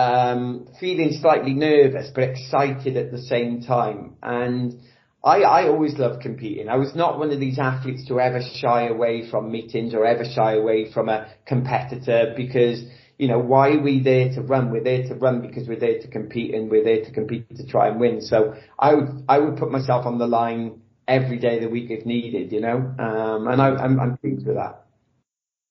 [0.00, 4.16] um, feeling slightly nervous but excited at the same time.
[4.22, 4.80] And
[5.22, 6.68] I, I always loved competing.
[6.68, 10.24] I was not one of these athletes to ever shy away from meetings or ever
[10.24, 12.82] shy away from a competitor because,
[13.18, 14.70] you know, why are we there to run?
[14.70, 17.66] We're there to run because we're there to compete and we're there to compete to
[17.66, 18.22] try and win.
[18.22, 21.90] So I would, I would put myself on the line every day of the week
[21.90, 24.86] if needed, you know, um, and I, I'm, I'm pleased with that.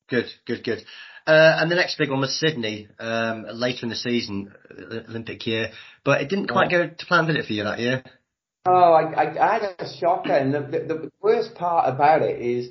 [0.10, 0.84] Good, good, good.
[1.30, 5.46] Uh, and the next big one was Sydney, um, later in the season, uh, Olympic
[5.46, 5.70] year,
[6.04, 8.04] but it didn't quite go to plan, did it for you that year?
[8.66, 12.42] Oh, I, I, I had a shocker, and the, the, the worst part about it
[12.42, 12.70] is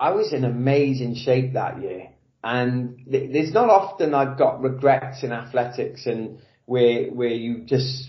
[0.00, 2.08] I was in amazing shape that year.
[2.42, 8.08] and there's not often I've got regrets in athletics and where, where you just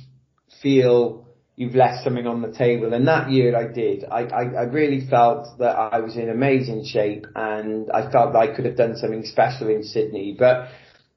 [0.62, 1.28] feel
[1.60, 2.94] you've left something on the table.
[2.94, 4.06] And that year I did.
[4.10, 8.40] I, I, I really felt that I was in amazing shape and I felt that
[8.40, 10.38] I could have done something special in Sydney.
[10.40, 10.70] But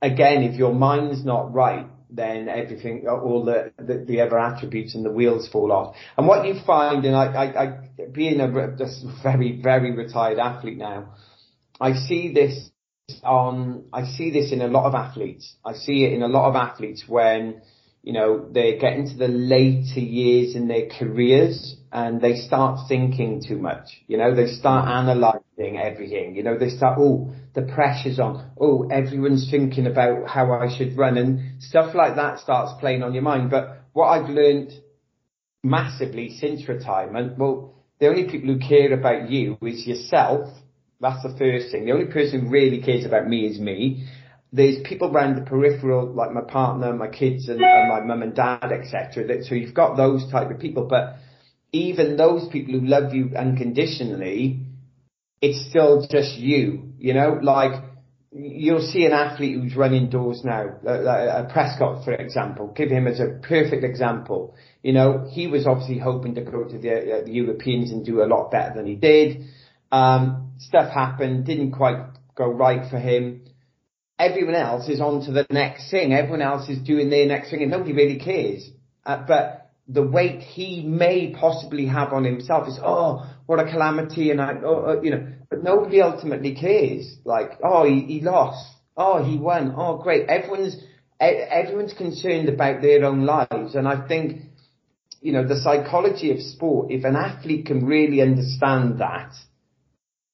[0.02, 5.04] again, if your mind's not right, then everything, all the, the, the, other attributes and
[5.04, 5.94] the wheels fall off.
[6.18, 7.78] And what you find, and I, I, I
[8.12, 11.14] being a just very, very retired athlete now,
[11.80, 12.68] I see this
[13.22, 15.54] on, I see this in a lot of athletes.
[15.64, 17.62] I see it in a lot of athletes when,
[18.02, 23.40] you know, they get into the later years in their careers and they start thinking
[23.46, 23.86] too much.
[24.08, 25.00] You know, they start mm.
[25.02, 26.34] analysing everything.
[26.34, 28.50] You know, they start, oh, the pressure's on.
[28.60, 33.14] Oh, everyone's thinking about how I should run and stuff like that starts playing on
[33.14, 33.50] your mind.
[33.50, 34.72] But what I've learned
[35.62, 40.48] massively since retirement, well, the only people who care about you is yourself.
[41.00, 41.84] That's the first thing.
[41.84, 44.08] The only person who really cares about me is me
[44.52, 48.34] there's people around the peripheral, like my partner, my kids, and, and my mum and
[48.34, 49.42] dad, etc.
[49.44, 51.16] So you've got those type of people, but
[51.72, 54.60] even those people who love you unconditionally,
[55.40, 56.92] it's still just you.
[56.98, 57.82] You know, like
[58.30, 62.72] you'll see an athlete who's running doors now, uh, Prescott, for example.
[62.76, 64.54] Give him as a perfect example.
[64.82, 68.22] You know, he was obviously hoping to go to the, uh, the Europeans and do
[68.22, 69.44] a lot better than he did.
[69.90, 71.96] Um, stuff happened, didn't quite
[72.34, 73.44] go right for him
[74.22, 76.12] everyone else is on to the next thing.
[76.12, 78.68] Everyone else is doing their next thing and nobody really cares.
[79.04, 84.30] Uh, but the weight he may possibly have on himself is, oh, what a calamity.
[84.30, 87.16] And I, oh, uh, you know, but nobody ultimately cares.
[87.24, 88.64] Like, oh, he, he lost.
[88.96, 89.74] Oh, he won.
[89.76, 90.28] Oh, great.
[90.28, 90.76] Everyone's,
[91.20, 93.74] everyone's concerned about their own lives.
[93.74, 94.42] And I think,
[95.20, 99.32] you know, the psychology of sport, if an athlete can really understand that,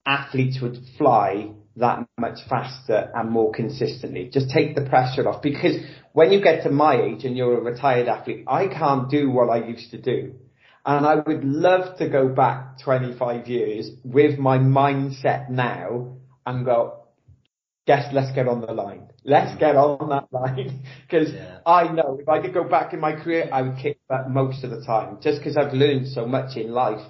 [0.04, 4.30] athletes would fly that much faster and more consistently.
[4.32, 5.76] Just take the pressure off because
[6.12, 9.48] when you get to my age and you're a retired athlete, I can't do what
[9.48, 10.34] I used to do.
[10.84, 17.04] And I would love to go back 25 years with my mindset now and go,
[17.86, 19.08] guess, let's get on the line.
[19.24, 20.84] Let's get on that line.
[21.10, 21.58] Cause yeah.
[21.66, 24.64] I know if I could go back in my career, I would kick that most
[24.64, 27.04] of the time just because I've learned so much in life.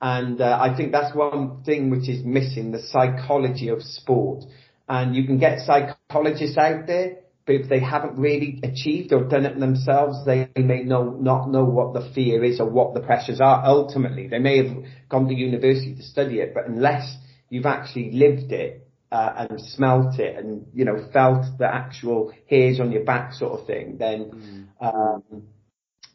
[0.00, 4.44] And uh, I think that's one thing which is missing, the psychology of sport.
[4.88, 9.46] And you can get psychologists out there, but if they haven't really achieved or done
[9.46, 13.40] it themselves, they may know, not know what the fear is or what the pressures
[13.40, 14.28] are ultimately.
[14.28, 17.16] They may have gone to university to study it, but unless
[17.48, 22.80] you've actually lived it, uh, and smelt it and, you know, felt the actual hairs
[22.80, 24.84] on your back sort of thing, then, mm.
[24.84, 25.44] um,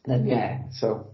[0.05, 1.13] then yeah, so.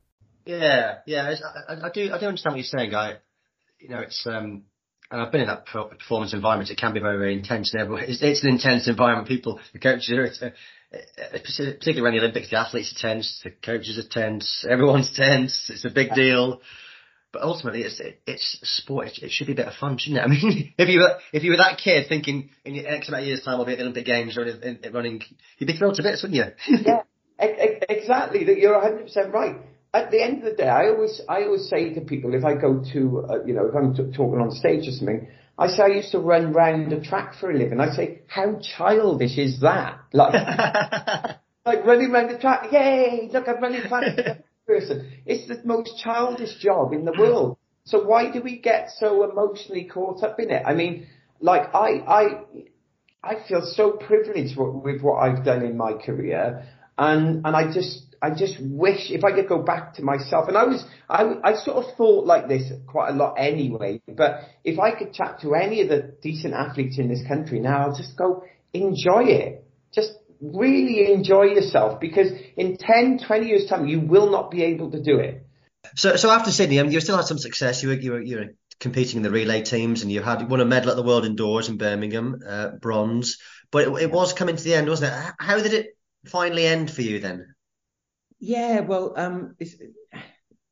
[0.45, 1.35] Yeah, yeah,
[1.67, 2.11] I, I, do.
[2.11, 3.17] I do understand what you're saying, guy.
[3.79, 4.63] You know, it's um,
[5.11, 6.69] and I've been in that performance environment.
[6.69, 7.73] It can be very, very intense.
[7.73, 9.27] And it's, it's an intense environment.
[9.27, 10.51] People, the coaches are, it's, uh,
[11.31, 15.69] particularly around the Olympics, the athletes are tense, the coaches are tense, everyone's tense.
[15.69, 16.61] It's a big deal.
[17.33, 19.07] But ultimately, it's it's sport.
[19.07, 20.23] It, it should be a bit of fun, shouldn't it?
[20.25, 23.27] I mean, if you were if you were that kid thinking in X amount of
[23.27, 25.21] years' time I'll be at the Olympic Games or in, in, running,
[25.57, 26.77] you'd be thrilled to bits, wouldn't you?
[26.85, 27.03] yeah,
[27.39, 28.43] exactly.
[28.43, 29.55] That You're 100 percent right
[29.93, 32.55] at the end of the day, I always, I always say to people, if I
[32.55, 35.27] go to, uh, you know, if I'm t- talking on stage or something,
[35.57, 37.79] I say I used to run round a track for a living.
[37.79, 39.99] I say, how childish is that?
[40.13, 40.33] Like,
[41.65, 44.17] like running round the track, yay, look, I'm running fast
[44.67, 45.11] person.
[45.25, 47.57] It's the most childish job in the world.
[47.83, 50.63] So why do we get so emotionally caught up in it?
[50.65, 51.07] I mean,
[51.41, 52.25] like, I, I,
[53.23, 56.65] I feel so privileged with what I've done in my career.
[56.97, 60.55] And, and I just, I just wish if I could go back to myself, and
[60.55, 64.77] I was, I, I sort of thought like this quite a lot anyway, but if
[64.77, 68.15] I could chat to any of the decent athletes in this country now, I'll just
[68.15, 68.43] go
[68.73, 69.65] enjoy it.
[69.91, 74.91] Just really enjoy yourself because in 10, 20 years time, you will not be able
[74.91, 75.45] to do it.
[75.95, 77.81] So, so after Sydney, I mean, you still had some success.
[77.81, 78.45] You were, you were, you were
[78.79, 81.69] competing in the relay teams, and you had won a medal at the World Indoors
[81.69, 83.37] in Birmingham, uh, bronze.
[83.71, 85.33] But it, it, was coming to the end, wasn't it?
[85.39, 87.55] How did it finally end for you then?
[88.41, 89.55] Yeah, well, um,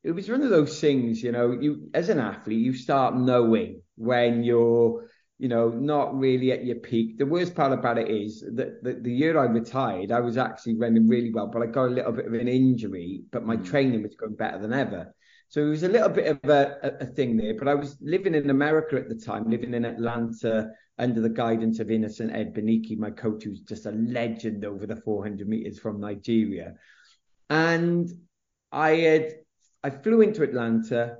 [0.02, 1.52] it was one of those things, you know.
[1.52, 5.08] You as an athlete, you start knowing when you're,
[5.38, 7.16] you know, not really at your peak.
[7.16, 10.78] The worst part about it is that the, the year I retired, I was actually
[10.78, 13.64] running really well, but I got a little bit of an injury, but my mm.
[13.64, 15.14] training was going better than ever.
[15.48, 17.54] So it was a little bit of a, a, a, thing there.
[17.56, 21.78] But I was living in America at the time, living in Atlanta under the guidance
[21.78, 26.74] of Innocent Egbunike, my coach, who's just a legend over the 400 meters from Nigeria.
[27.50, 28.08] And
[28.72, 29.34] I had
[29.84, 31.18] I flew into Atlanta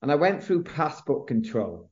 [0.00, 1.90] and I went through passport control.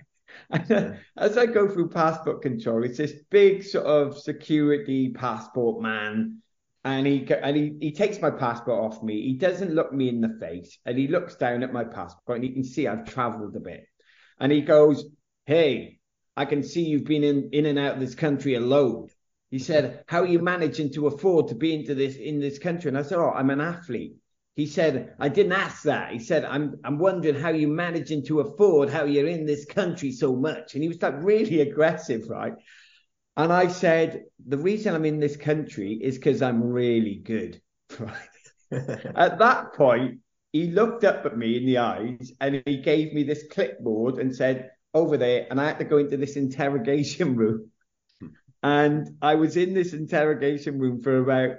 [0.50, 6.42] as I go through passport control, it's this big sort of security passport man
[6.84, 9.22] and he and he, he takes my passport off me.
[9.22, 12.44] He doesn't look me in the face, and he looks down at my passport, and
[12.44, 13.84] he can see I've travelled a bit.
[14.40, 15.04] And he goes,
[15.46, 15.98] "Hey,
[16.36, 19.10] I can see you've been in in and out of this country a load."
[19.50, 22.88] He said, "How are you managing to afford to be into this in this country?"
[22.88, 24.16] And I said, "Oh, I'm an athlete."
[24.56, 28.40] He said, "I didn't ask that." He said, "I'm I'm wondering how you're managing to
[28.40, 32.54] afford how you're in this country so much." And he was like really aggressive, right?
[33.38, 37.62] And I said, the reason I'm in this country is because I'm really good.
[37.98, 38.12] Right.
[39.16, 40.18] at that point,
[40.52, 44.34] he looked up at me in the eyes and he gave me this clipboard and
[44.34, 45.46] said, over there.
[45.50, 47.70] And I had to go into this interrogation room.
[48.68, 51.56] And I was in this interrogation room for about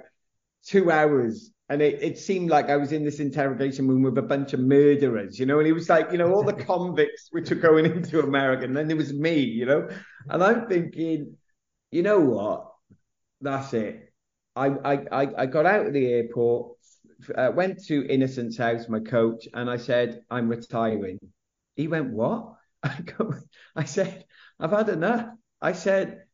[0.64, 1.50] two hours.
[1.68, 4.60] And it, it seemed like I was in this interrogation room with a bunch of
[4.60, 7.84] murderers, you know, and he was like, you know, all the convicts which are going
[7.84, 8.64] into America.
[8.64, 9.88] And then there was me, you know,
[10.28, 11.36] and I'm thinking,
[11.90, 12.72] you know what?
[13.40, 14.12] That's it.
[14.54, 16.76] I I I got out of the airport,
[17.34, 21.18] uh, went to Innocent's house, my coach, and I said I'm retiring.
[21.74, 23.34] He went, "What?" I go,
[23.74, 24.24] I said,
[24.60, 25.30] "I've had enough."
[25.62, 26.24] I said,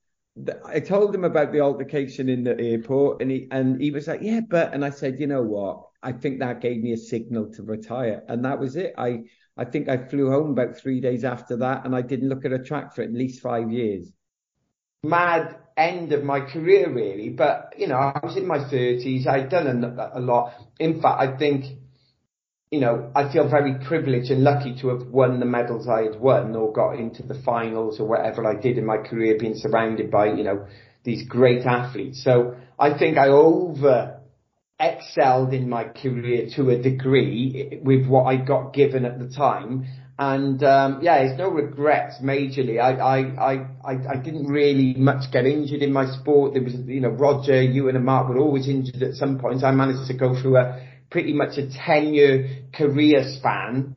[0.67, 4.21] I told him about the altercation in the airport, and he and he was like,
[4.23, 5.89] "Yeah, but," and I said, "You know what?
[6.03, 8.93] I think that gave me a signal to retire, and that was it.
[8.99, 9.25] I
[9.57, 12.53] I think I flew home about three days after that, and I didn't look at
[12.53, 14.13] a track for at least five years."
[15.07, 17.31] mad end of my career really.
[17.31, 19.27] But, you know, I was in my thirties.
[19.27, 20.55] I'd done a, a, lot.
[20.79, 21.67] In fact, I think,
[22.77, 26.21] Iwan know, I feel very privileged and lucky to have won the medals I had
[26.21, 30.11] won or got into the finals or whatever I did in my career being surrounded
[30.11, 30.67] by, you know,
[31.05, 32.23] these great athletes.
[32.23, 34.21] So I think I over
[34.79, 39.87] excelled in my career to a degree with what I got given at the time.
[40.19, 42.81] And um, yeah, it's no regrets majorly.
[42.81, 46.55] I, I, I, I didn't really much get injured in my sport.
[46.55, 49.65] There was, you know, Roger, you and Mark were always injured at some point.
[49.65, 53.95] I managed to go through a pretty much a 10 year career span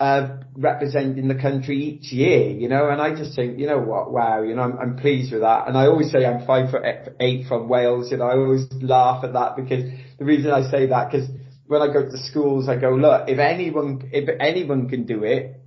[0.00, 4.10] uh, representing the country each year, you know, and I just think, you know what,
[4.10, 5.68] wow, you know, I'm, I'm pleased with that.
[5.68, 6.82] And I always say I'm five foot
[7.20, 9.84] eight from Wales, you know, I always laugh at that because
[10.18, 11.28] the reason I say that, because
[11.68, 15.60] when I go to schools, I go, look, if anyone, if anyone can do it,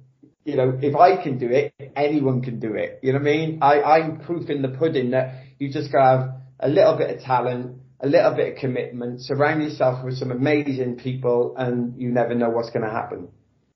[0.43, 2.99] you know, if I can do it, anyone can do it.
[3.01, 3.59] You know what I mean?
[3.61, 7.23] I, I'm proof in the pudding that you just gotta have a little bit of
[7.23, 12.35] talent, a little bit of commitment, surround yourself with some amazing people, and you never
[12.35, 13.29] know what's going to happen.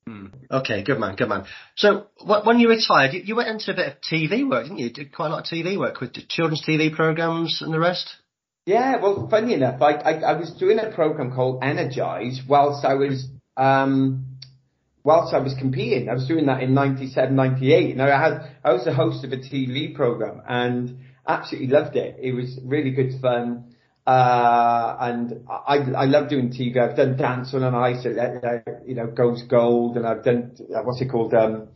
[0.06, 0.26] Hmm.
[0.50, 1.44] Okay, good man, good man.
[1.76, 4.86] So when you retired, you, went into a bit of TV work, didn't you?
[4.86, 4.92] you?
[4.92, 8.08] Did quite a lot of TV work with children's TV programs and the rest.
[8.66, 12.94] Yeah, well, funny enough, I, I, I was doing a program called Energize whilst I
[12.94, 14.38] was um,
[15.02, 16.08] whilst I was competing.
[16.08, 17.92] I was doing that in 97, 98.
[17.92, 22.16] And I had, I was the host of a TV program and absolutely loved it.
[22.20, 23.69] It was really good fun.
[24.10, 26.78] Uh, and I, I love doing TV.
[26.78, 28.04] I've done Dance on Ice,
[28.84, 31.68] you know, Goes Gold, and I've done, uh, what's it called, um,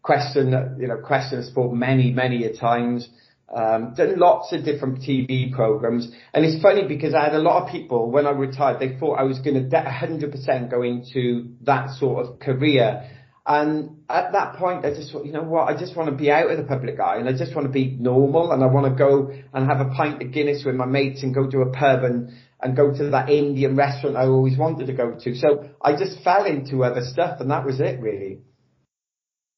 [0.00, 3.10] Question, you know, Question Sport many, many a times.
[3.54, 7.62] Um, done lots of different TV programs, and it's funny because I had a lot
[7.62, 8.80] of people when I retired.
[8.80, 13.06] They thought I was going to 100% go into that sort of career,
[13.44, 15.68] and at that point, I just thought, you know what?
[15.68, 17.72] I just want to be out of the public eye, and I just want to
[17.72, 20.86] be normal, and I want to go and have a pint of Guinness with my
[20.86, 22.30] mates, and go to a pub and
[22.60, 25.34] and go to that Indian restaurant I always wanted to go to.
[25.34, 28.42] So I just fell into other stuff, and that was it, really.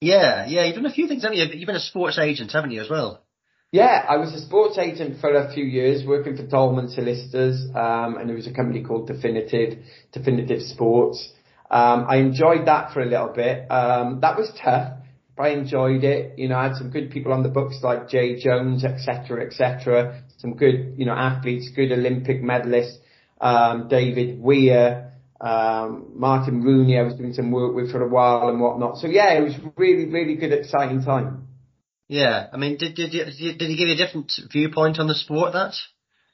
[0.00, 0.64] Yeah, yeah.
[0.64, 1.44] You've done a few things, haven't you?
[1.52, 3.22] You've been a sports agent, haven't you, as well?
[3.72, 8.16] Yeah, I was a sports agent for a few years, working for Dolman Solicitors, um,
[8.16, 9.80] and there was a company called Definitive,
[10.12, 11.28] Definitive Sports.
[11.70, 13.70] Um, I enjoyed that for a little bit.
[13.70, 14.92] Um, that was tough
[15.36, 16.38] but I enjoyed it.
[16.38, 20.22] You know, I had some good people on the books like Jade Jones, etc., etc.
[20.38, 22.98] Some good, you know, athletes, good Olympic medalists,
[23.40, 26.98] um, David Weir, um, Martin Rooney.
[26.98, 28.98] I was doing some work with for a while and whatnot.
[28.98, 31.48] So yeah, it was really, really good, exciting time.
[32.06, 35.54] Yeah, I mean, did did did he give you a different viewpoint on the sport?
[35.54, 35.74] That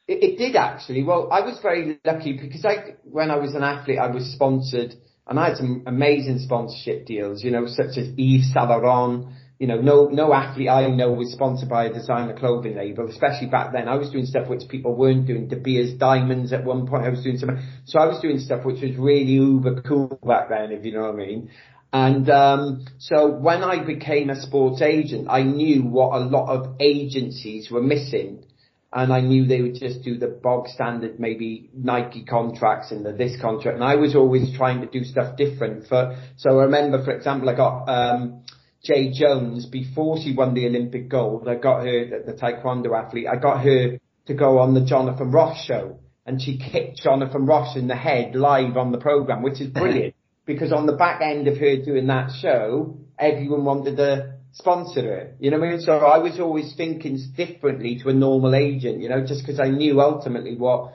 [0.07, 1.05] it, it did actually.
[1.05, 4.95] Well, I was very lucky because I, when I was an athlete, I was sponsored
[5.31, 9.27] and I had some amazing sponsorship deals, you know, such as Yves Laurent.
[9.61, 13.47] You know, no, no athlete I know was sponsored by a designer clothing label, especially
[13.47, 13.89] back then.
[13.89, 15.49] I was doing stuff which people weren't doing.
[15.49, 17.05] De Beers diamonds at one point.
[17.05, 17.51] I was doing some,
[17.85, 21.03] so I was doing stuff which was really uber cool back then, if you know
[21.03, 21.51] what I mean.
[21.93, 26.77] And um, so when I became a sports agent, I knew what a lot of
[26.81, 28.45] agencies were missing
[28.93, 33.13] and I knew they would just do the bog standard, maybe Nike contracts and the
[33.13, 33.77] this contract.
[33.77, 35.87] And I was always trying to do stuff different.
[35.87, 38.43] For so I remember, for example, I got um,
[38.83, 41.47] Jade Jones before she won the Olympic gold.
[41.47, 43.29] I got her, the, the taekwondo athlete.
[43.31, 47.77] I got her to go on the Jonathan Ross show, and she kicked Jonathan Ross
[47.77, 50.15] in the head live on the program, which is brilliant
[50.47, 55.37] because on the back end of her doing that show, everyone wanted to sponsor it.
[55.41, 55.81] You know what I mean?
[55.81, 59.69] So I was always thinking differently to a normal agent, you know, just because I
[59.69, 60.95] knew ultimately what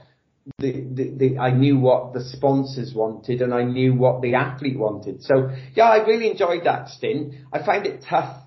[0.60, 4.78] the, the, the, I knew what the sponsors wanted and I knew what the athlete
[4.78, 5.24] wanted.
[5.24, 7.34] So yeah, I really enjoyed that stint.
[7.52, 8.44] I find it tough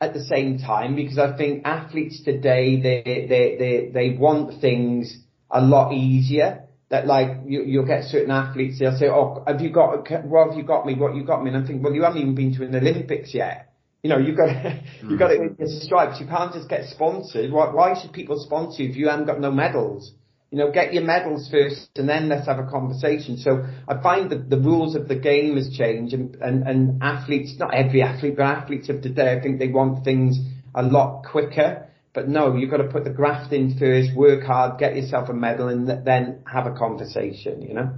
[0.00, 5.16] at the same time because I think athletes today, they, they, they, they want things
[5.50, 6.64] a lot easier.
[6.90, 10.10] That like you, you'll get certain athletes, they'll say, "Oh, have you got?
[10.26, 10.94] What have you got me?
[10.94, 13.32] What you got me?" And I think, "Well, you haven't even been to an Olympics
[13.32, 13.71] yet."
[14.02, 15.54] You know, you've got to, you've got to hmm.
[15.54, 16.20] get stripes.
[16.20, 17.52] You can't just get sponsored.
[17.52, 20.12] Why, why should people sponsor you if you haven't got no medals?
[20.50, 23.38] You know, get your medals first and then let's have a conversation.
[23.38, 27.54] So I find that the rules of the game has changed and, and, and athletes,
[27.58, 30.38] not every athlete, but athletes of today, I think they want things
[30.74, 31.88] a lot quicker.
[32.12, 35.32] But no, you've got to put the graft in first, work hard, get yourself a
[35.32, 37.90] medal and then have a conversation, you know?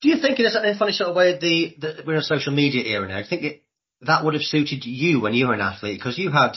[0.00, 2.52] Do you think in a funny sort of way the, the we're in a social
[2.52, 3.18] media era now?
[3.18, 3.63] I think it,
[4.06, 6.52] that would have suited you when you were an athlete because you had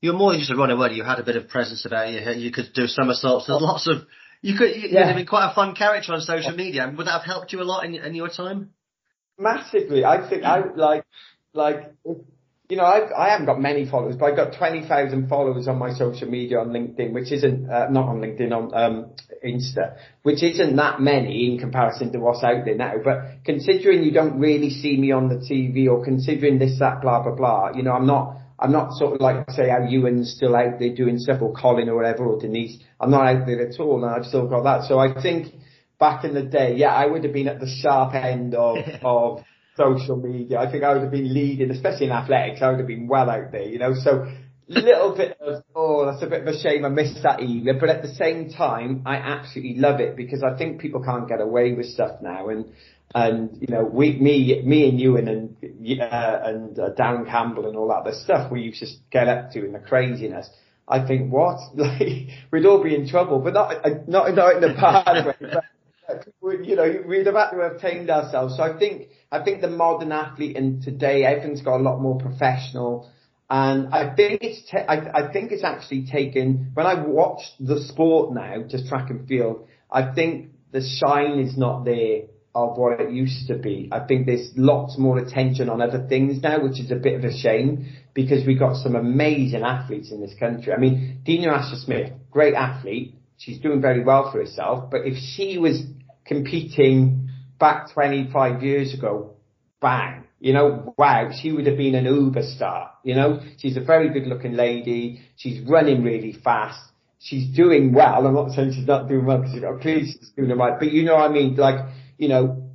[0.00, 0.96] you were more than just a runner, were you?
[0.96, 2.20] You had a bit of presence about you.
[2.32, 3.46] You could do somersaults.
[3.46, 4.06] There's lots of
[4.42, 5.06] you could you yeah.
[5.06, 6.92] have been quite a fun character on social media.
[6.96, 8.70] Would that have helped you a lot in, in your time?
[9.38, 10.04] Massively.
[10.04, 11.04] I think I like
[11.52, 11.94] like
[12.68, 15.92] you know, I've, I haven't got many followers, but I've got 20,000 followers on my
[15.92, 19.10] social media on LinkedIn, which isn't, uh, not on LinkedIn, on, um,
[19.44, 22.94] Insta, which isn't that many in comparison to what's out there now.
[23.04, 27.22] But considering you don't really see me on the TV or considering this, that, blah,
[27.22, 30.56] blah, blah, you know, I'm not, I'm not sort of like, say, how Iwan's still
[30.56, 32.78] out there doing stuff or Colin or whatever or Denise.
[32.98, 34.88] I'm not out there at all and I've still got that.
[34.88, 35.54] So I think
[36.00, 39.44] back in the day, yeah, I would have been at the sharp end of, of,
[39.76, 40.58] social media.
[40.58, 42.62] I think I would have been leading, especially in athletics.
[42.62, 43.94] I would have been well out there, you know.
[43.94, 44.26] So
[44.68, 46.84] little bit of oh, that's a bit of a shame.
[46.84, 50.56] I missed that era, but at the same time, I absolutely love it because I
[50.56, 52.66] think people can't get away with stuff now, and
[53.14, 57.76] and you know, we, me, me and Iwan and uh, and uh, Darren Campbell and
[57.76, 60.48] all that, the stuff we used to get up to in the craziness.
[60.88, 64.60] I think what like we'd all be in trouble, but not uh, not not in
[64.62, 65.54] the bad way.
[66.40, 68.56] But, you know, we'd have had to have tamed ourselves.
[68.56, 72.18] So I think, I think the modern athlete and today everything's got a lot more
[72.18, 73.10] professional.
[73.48, 78.34] And I think it's, I, I think it's actually taken, when I watch the sport
[78.34, 82.22] now, just track and field, I think the shine is not there
[82.54, 83.88] of what it used to be.
[83.92, 87.24] I think there's lots more attention on other things now, which is a bit of
[87.24, 90.72] a shame because we've got some amazing athletes in this country.
[90.72, 93.14] I mean, Dina Asher Smith, great athlete.
[93.36, 95.82] She's doing very well for herself, but if she was
[96.24, 97.25] competing
[97.58, 99.36] back 25 years ago,
[99.80, 103.80] bang, you know, wow, she would have been an uber star, you know, she's a
[103.80, 106.80] very good looking lady, she's running really fast,
[107.18, 110.30] she's doing well, I'm not saying she's not doing well because she's got clearly she's
[110.36, 111.86] doing it right, but you know what I mean, like,
[112.18, 112.70] you know,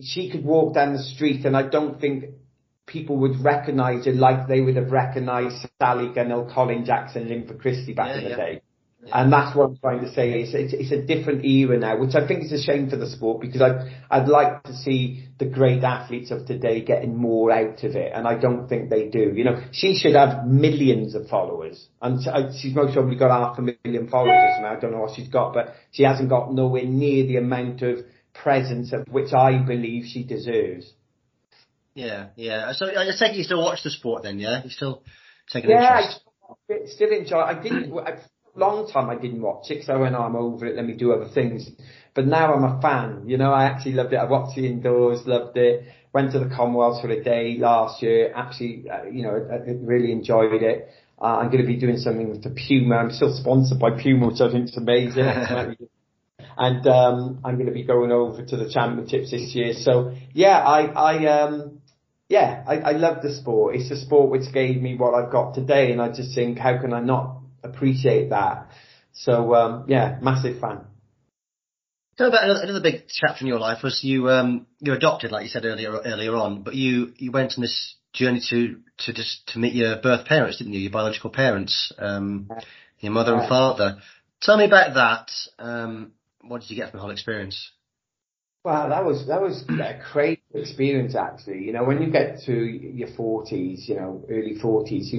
[0.00, 2.24] she could walk down the street and I don't think
[2.86, 7.94] people would recognise her like they would have recognised Sally Gunnell, Colin Jackson, Linford Christie
[7.94, 8.36] back yeah, in the yeah.
[8.36, 8.62] day.
[9.12, 10.40] And that's what I'm trying to say.
[10.40, 13.08] It's, it's, it's, a different era now, which I think is a shame for the
[13.08, 17.84] sport because I'd, I'd like to see the great athletes of today getting more out
[17.84, 18.12] of it.
[18.14, 19.32] And I don't think they do.
[19.34, 22.20] You know, she should have millions of followers and
[22.56, 24.74] she's most probably got half a million followers now.
[24.76, 27.98] I don't know what she's got, but she hasn't got nowhere near the amount of
[28.34, 30.92] presence of which I believe she deserves.
[31.94, 32.72] Yeah, yeah.
[32.72, 34.62] So I take you still watch the sport then, yeah?
[34.62, 35.02] You still
[35.50, 36.20] taking yeah, interest?
[36.68, 37.38] Yeah, still enjoy.
[37.38, 37.90] I didn't
[38.56, 40.94] long time I didn't watch it, so I went, oh, I'm over it, let me
[40.94, 41.68] do other things.
[42.14, 44.16] But now I'm a fan, you know, I actually loved it.
[44.16, 45.84] I watched the indoors, loved it.
[46.12, 48.32] went to the Commonwealth for a day last year.
[48.34, 50.88] Actually, uh, you know, I, I really enjoyed it.
[51.20, 52.96] Uh, I'm going to be doing something with the Puma.
[52.96, 55.24] I'm still sponsored by Puma, which I think is amazing.
[56.56, 59.74] and um, I'm going to be going over to the championships this year.
[59.74, 61.80] So yeah, I, I um,
[62.28, 63.76] yeah, I, I love the sport.
[63.76, 66.80] It's a sport which gave me what I've got today, and I just think, how
[66.80, 67.35] can I not
[67.66, 68.70] appreciate that?
[69.12, 70.86] So um, yeah, massive fan.
[72.18, 75.42] Tell about another, another big chapter in your life was you um, you adopted, like
[75.42, 79.46] you said earlier earlier on, but you you went on this journey to to just
[79.48, 80.80] to meet your birth parents, didn't you?
[80.80, 82.48] Your biological parents, um,
[83.00, 83.98] your mother and father.
[84.40, 85.30] Tell me about that.
[85.58, 87.70] Um, what did you get from the whole experience?
[88.64, 91.64] Well, that was that was a crazy experience actually.
[91.64, 95.14] You know, when you get to your forties, you know, early forties,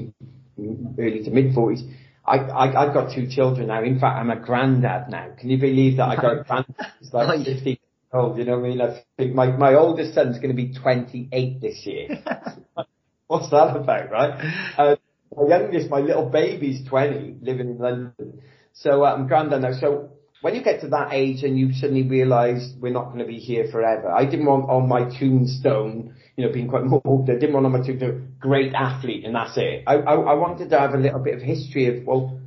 [0.57, 1.83] early to mid forties,
[2.27, 3.81] I, I I've got two children now.
[3.83, 5.29] In fact, I'm a granddad now.
[5.39, 6.75] Can you believe that I got a granddad?
[6.99, 7.79] It's like fifty years
[8.13, 8.37] old.
[8.37, 8.81] You know what I mean?
[8.81, 12.23] I think my my oldest son's going to be 28 this year.
[13.27, 14.73] What's that about, right?
[14.77, 14.95] Uh,
[15.35, 18.41] my youngest, my little baby's 20, living in London.
[18.73, 19.73] So uh, I'm granddad now.
[19.73, 20.11] So
[20.41, 23.39] when you get to that age and you suddenly realise we're not going to be
[23.39, 27.53] here forever, I didn't want on my tombstone, you know, being quite morbid, I didn't
[27.53, 29.83] want on my tombstone, great athlete and that's it.
[29.87, 32.39] I, I, I wanted to have a little bit of history of, well,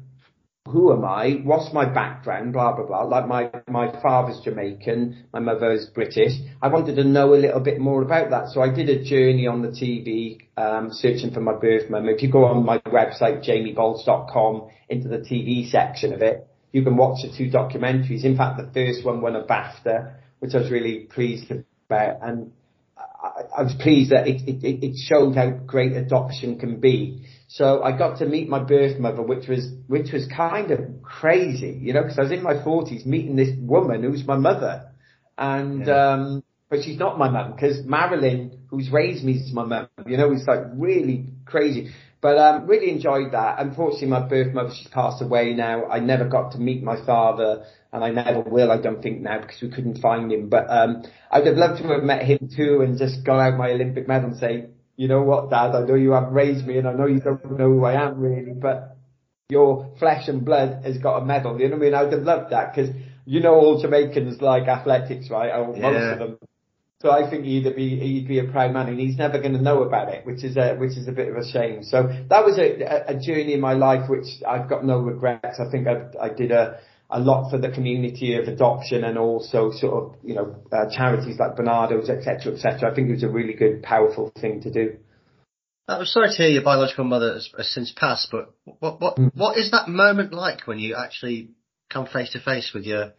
[0.68, 1.40] who am I?
[1.42, 2.52] What's my background?
[2.52, 3.02] Blah, blah, blah.
[3.02, 6.34] Like my, my father's Jamaican, my mother's British.
[6.62, 8.50] I wanted to know a little bit more about that.
[8.50, 12.08] So I did a journey on the TV, um, searching for my birth mum.
[12.08, 16.96] If you go on my website, jamiebaulch.com, into the TV section of it, you can
[16.96, 18.24] watch the two documentaries.
[18.24, 21.50] In fact, the first one won a BAFTA, which I was really pleased
[21.88, 22.18] about.
[22.22, 22.52] And
[23.60, 27.26] I, was pleased that it, it, it showed how great adoption can be.
[27.48, 31.78] So I got to meet my birth mother, which was, which was kind of crazy,
[31.80, 34.90] you know, because I was in my forties meeting this woman who's my mother.
[35.36, 36.12] And, yeah.
[36.12, 39.88] um, but she's not my mum because Marilyn, who's raised me, is my mum.
[40.06, 41.90] You know, it's like really crazy.
[42.20, 43.58] But um, really enjoyed that.
[43.58, 45.86] Unfortunately, my birth mother, she's passed away now.
[45.86, 49.40] I never got to meet my father, and I never will, I don't think now,
[49.40, 50.48] because we couldn't find him.
[50.48, 53.70] But um, I'd have loved to have met him too and just got out my
[53.70, 54.66] Olympic medal and say,
[54.96, 57.42] you know what, Dad, I know you have raised me and I know you don't
[57.58, 58.98] know who I am really, but
[59.48, 61.58] your flesh and blood has got a medal.
[61.58, 61.94] You know what I mean?
[61.94, 62.94] I'd have loved that because
[63.24, 65.50] you know all Jamaicans like athletics, right?
[65.50, 65.90] Or yeah.
[65.90, 66.38] most of them.
[67.02, 69.62] So I think he'd be he'd be a proud man, and he's never going to
[69.62, 71.82] know about it, which is a which is a bit of a shame.
[71.82, 75.58] So that was a, a journey in my life which I've got no regrets.
[75.58, 76.78] I think I I did a
[77.08, 81.38] a lot for the community of adoption and also sort of you know uh, charities
[81.38, 82.92] like Barnardo's etc etc.
[82.92, 84.98] I think it was a really good powerful thing to do.
[85.88, 89.30] I'm sorry to hear your biological mother has, has since passed, but what what mm.
[89.34, 91.52] what is that moment like when you actually
[91.88, 93.14] come face to face with your,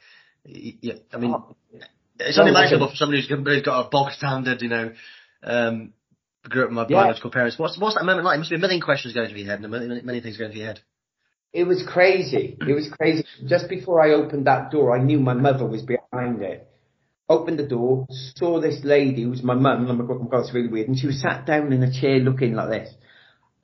[0.45, 1.34] your I mean.
[1.34, 1.55] Oh
[2.28, 4.91] it's unimaginable for somebody who's got a bog standard, you know,
[5.43, 5.93] um,
[6.43, 7.34] grew up with my biological yeah.
[7.36, 7.59] parents.
[7.59, 8.34] What's what's that moment like?
[8.34, 10.51] There must be a million questions going through your head and many, many things going
[10.51, 10.80] through your head.
[11.53, 12.57] It was crazy.
[12.59, 13.26] It was crazy.
[13.45, 16.67] Just before I opened that door, I knew my mother was behind it.
[17.28, 19.88] Opened the door, saw this lady who was my mum.
[19.89, 20.88] Oh my god, God, it's really weird.
[20.88, 22.93] And she was sat down in a chair looking like this.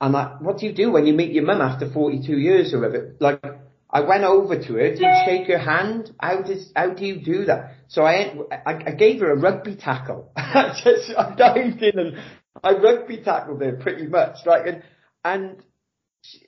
[0.00, 2.80] And I, what do you do when you meet your mum after 42 years or
[2.80, 3.14] whatever?
[3.20, 3.42] Like,
[3.90, 6.10] I went over to her, didn't shake her hand.
[6.20, 7.74] How does, how do you do that?
[7.88, 8.34] So I,
[8.66, 10.30] I, I gave her a rugby tackle.
[10.36, 12.16] I just, I dived in and
[12.62, 14.66] I rugby tackled her pretty much, right?
[14.66, 14.82] And,
[15.24, 15.62] and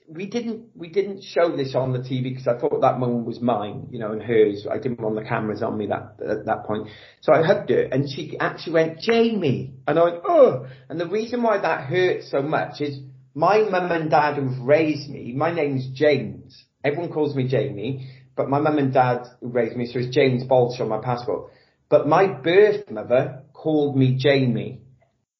[0.07, 3.41] we didn't, we didn't show this on the TV because I thought that moment was
[3.41, 4.67] mine, you know, and hers.
[4.69, 6.89] I didn't want the cameras on me that, at that point.
[7.21, 9.73] So I hugged her and she actually went, Jamie.
[9.87, 10.67] And I went, oh.
[10.89, 12.99] And the reason why that hurt so much is
[13.33, 16.65] my mum and dad who've raised me, my name's James.
[16.83, 20.43] Everyone calls me Jamie, but my mum and dad who raised me, so it's James
[20.43, 21.51] Baulch on my passport.
[21.89, 24.81] But my birth mother called me Jamie.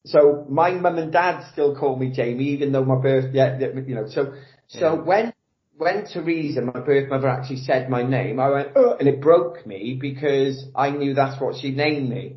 [0.04, 3.94] So my mum and dad still call me Jamie, even though my birth, yeah, you
[3.94, 4.34] know, so,
[4.68, 5.00] so yeah.
[5.00, 5.32] when,
[5.76, 9.66] when Teresa, my birth mother actually said my name, I went, oh, and it broke
[9.66, 12.36] me because I knew that's what she named me.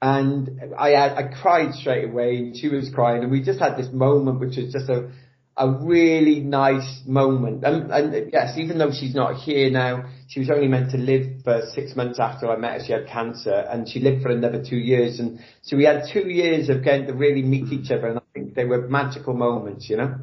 [0.00, 3.76] And I had, I cried straight away and she was crying and we just had
[3.76, 5.10] this moment which was just a,
[5.58, 7.64] a really nice moment.
[7.64, 11.42] And, and yes, even though she's not here now, she was only meant to live
[11.42, 12.86] for six months after I met her.
[12.86, 15.18] She had cancer and she lived for another two years.
[15.18, 18.06] And so we had two years of getting to really meet each other.
[18.06, 20.14] And I think they were magical moments, you know?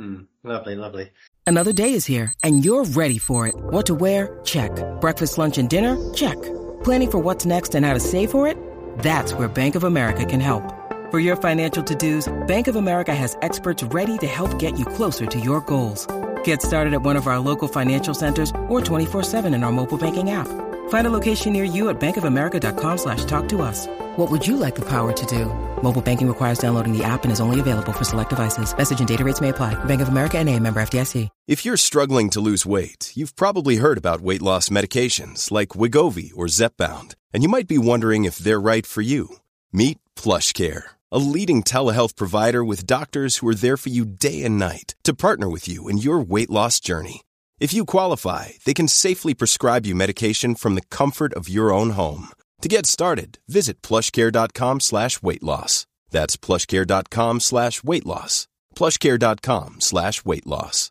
[0.00, 1.10] Mm, lovely, lovely.
[1.46, 3.54] Another day is here and you're ready for it.
[3.56, 4.40] What to wear?
[4.44, 4.70] Check.
[5.00, 5.96] Breakfast, lunch and dinner?
[6.14, 6.40] Check.
[6.84, 8.56] Planning for what's next and how to save for it?
[8.98, 10.79] That's where Bank of America can help.
[11.10, 15.26] For your financial to-dos, Bank of America has experts ready to help get you closer
[15.26, 16.06] to your goals.
[16.44, 20.30] Get started at one of our local financial centers or 24-7 in our mobile banking
[20.30, 20.46] app.
[20.90, 23.88] Find a location near you at bankofamerica.com slash talk to us.
[24.18, 25.46] What would you like the power to do?
[25.82, 28.72] Mobile banking requires downloading the app and is only available for select devices.
[28.76, 29.74] Message and data rates may apply.
[29.86, 31.28] Bank of America and a member FDIC.
[31.48, 36.30] If you're struggling to lose weight, you've probably heard about weight loss medications like Wegovy
[36.36, 39.38] or Zepbound, and you might be wondering if they're right for you.
[39.72, 40.82] Meet PlushCare,
[41.12, 45.14] a leading telehealth provider with doctors who are there for you day and night to
[45.14, 47.22] partner with you in your weight loss journey.
[47.58, 51.90] If you qualify, they can safely prescribe you medication from the comfort of your own
[51.90, 52.28] home.
[52.62, 55.86] To get started, visit plushcare.com slash weight loss.
[56.10, 58.48] That's plushcare.com slash weight loss.
[58.74, 60.90] plushcare.com slash weight loss.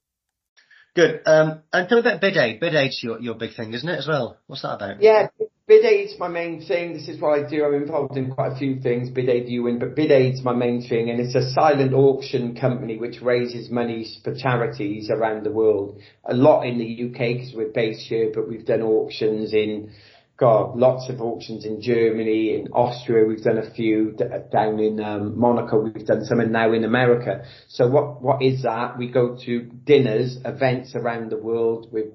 [0.95, 1.21] Good.
[1.25, 2.59] Um, and tell me about bid aid.
[2.59, 4.37] Bid aid's your, your big thing, isn't it, as well?
[4.47, 5.01] What's that about?
[5.01, 5.27] Yeah,
[5.69, 6.93] bid aid's my main thing.
[6.93, 7.63] This is what I do.
[7.63, 9.11] I'm involved in quite a few things.
[9.11, 12.55] Bid aid you win, but bid aid's my main thing, and it's a silent auction
[12.59, 16.01] company which raises money for charities around the world.
[16.25, 19.91] A lot in the UK because we're based here, but we've done auctions in
[20.37, 24.15] God, lots of auctions in Germany, in Austria, we've done a few
[24.51, 27.43] down in um, Monaco, we've done some, and now in America.
[27.67, 28.97] So what what is that?
[28.97, 32.05] We go to dinners, events around the world with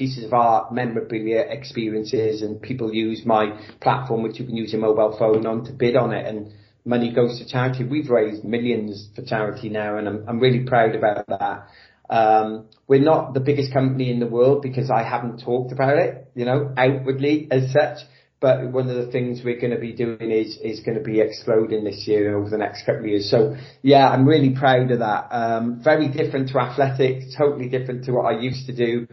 [0.00, 3.50] pieces of art, memorabilia, experiences, and people use my
[3.82, 6.50] platform, which you can use your mobile phone on, to bid on it, and
[6.86, 7.84] money goes to charity.
[7.84, 11.68] We've raised millions for charity now, and I'm I'm really proud about that.
[12.08, 16.30] Um, we're not the biggest company in the world because I haven't talked about it,
[16.34, 17.98] you know, outwardly as such.
[18.40, 21.20] But one of the things we're going to be doing is is going to be
[21.20, 23.30] exploding this year and over the next couple of years.
[23.30, 25.28] So yeah, I'm really proud of that.
[25.30, 29.06] Um, very different to athletics, totally different to what I used to do.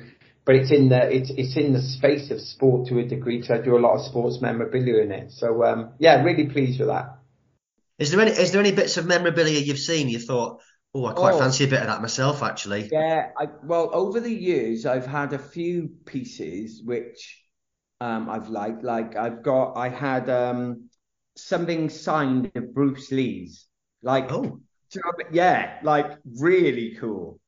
[0.48, 3.44] But it's in the it's it's in the space of sport to a degree.
[3.44, 5.32] So I do a lot of sports memorabilia in it.
[5.32, 7.20] So um, yeah, really pleased with that.
[8.00, 10.62] Is there any is there any bits of memorabilia you've seen you thought,
[10.98, 12.90] Oh, I quite oh, fancy a bit of that myself, actually.
[12.92, 17.44] Yeah, I, well, over the years, I've had a few pieces which
[18.02, 18.84] um, I've liked.
[18.84, 20.90] Like I've got, I had um,
[21.36, 23.68] something signed of Bruce Lee's.
[24.02, 24.60] Like, oh,
[25.32, 27.40] yeah, like really cool.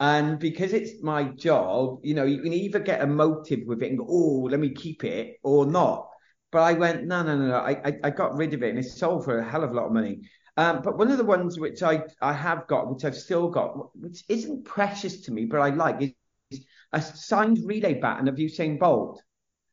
[0.00, 3.90] And because it's my job, you know, you can either get a motive with it
[3.90, 6.08] and go, oh, let me keep it, or not.
[6.52, 7.56] But I went, no, no, no, no.
[7.56, 9.74] I, I, I got rid of it and it sold for a hell of a
[9.74, 10.20] lot of money.
[10.56, 13.94] Um, but one of the ones which I, I have got, which I've still got,
[13.96, 16.14] which isn't precious to me, but I like,
[16.50, 19.22] is a signed relay baton of Usain Bolt.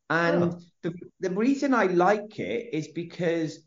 [0.09, 0.59] And oh.
[0.83, 3.59] the, the reason I like it is because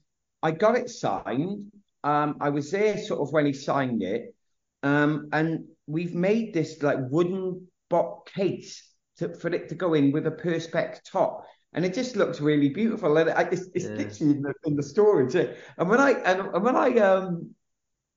[0.42, 1.72] I got it signed.
[2.04, 4.34] Um, I was there sort of when he signed it.
[4.82, 10.12] Um, and we've made this like wooden box case to, for it to go in
[10.12, 13.16] with a perspex top and it just looks really beautiful.
[13.16, 13.90] And I, it's, it's yeah.
[13.92, 15.34] literally in the, in the storage.
[15.34, 17.54] And when I and, and when I um,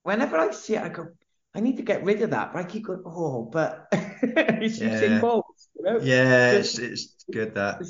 [0.04, 1.08] whenever I see it, I go,
[1.54, 2.54] I need to get rid of that.
[2.54, 5.02] But I keep going, oh, but it's yeah.
[5.02, 5.41] Usain Bolt's.
[5.78, 6.00] You know?
[6.02, 7.82] Yeah, it's, it's good that.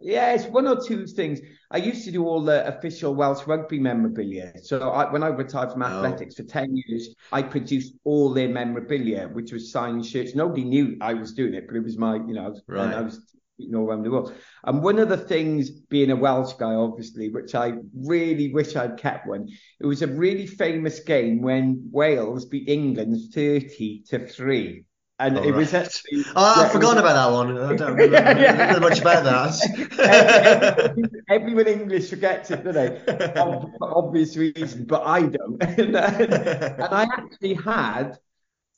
[0.00, 1.40] Yeah, it's one or two things.
[1.70, 4.52] I used to do all the official Welsh rugby memorabilia.
[4.62, 5.86] So I, when I retired from oh.
[5.86, 6.42] athletics oh.
[6.42, 10.34] for 10 years, I produced all their memorabilia, which was signed shirts.
[10.34, 12.94] Nobody knew I was doing it, but it was my, you know, right.
[12.94, 13.20] I was
[13.58, 14.34] you know around the world.
[14.64, 18.98] And one of the things, being a Welsh guy, obviously, which I really wish I'd
[18.98, 19.48] kept one,
[19.80, 24.84] it was a really famous game when Wales beat England 30 to 3.
[25.18, 25.54] And it right.
[25.54, 26.24] was actually.
[26.36, 27.56] Oh, I've forgotten about that one.
[27.56, 28.72] I don't remember, yeah, yeah.
[28.72, 30.94] Don't know much about that.
[31.30, 33.00] Everyone in English forgets it, don't they?
[33.06, 35.62] For obvious reasons, but I don't.
[35.78, 38.18] and, uh, and I actually had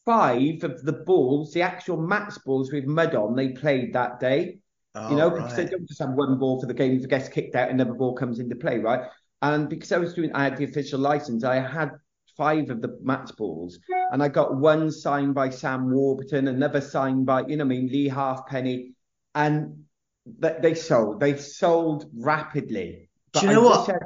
[0.06, 4.58] five of the balls, the actual match balls with mud on, they played that day.
[4.94, 7.04] Oh, you know, oh, because they don't just have one ball for the game, if
[7.04, 9.02] it gets kicked out, another ball comes into play, right?
[9.42, 11.90] And because I was doing, I had the official license, I had
[12.38, 13.78] five of the match balls,
[14.12, 17.88] and I got one signed by Sam Warburton, another signed by, you know, I mean,
[17.88, 18.94] Leigh Halfpenny,
[19.34, 19.84] and
[20.24, 23.10] they sold, they sold rapidly.
[23.32, 23.86] But do you know I what?
[23.86, 23.98] Said,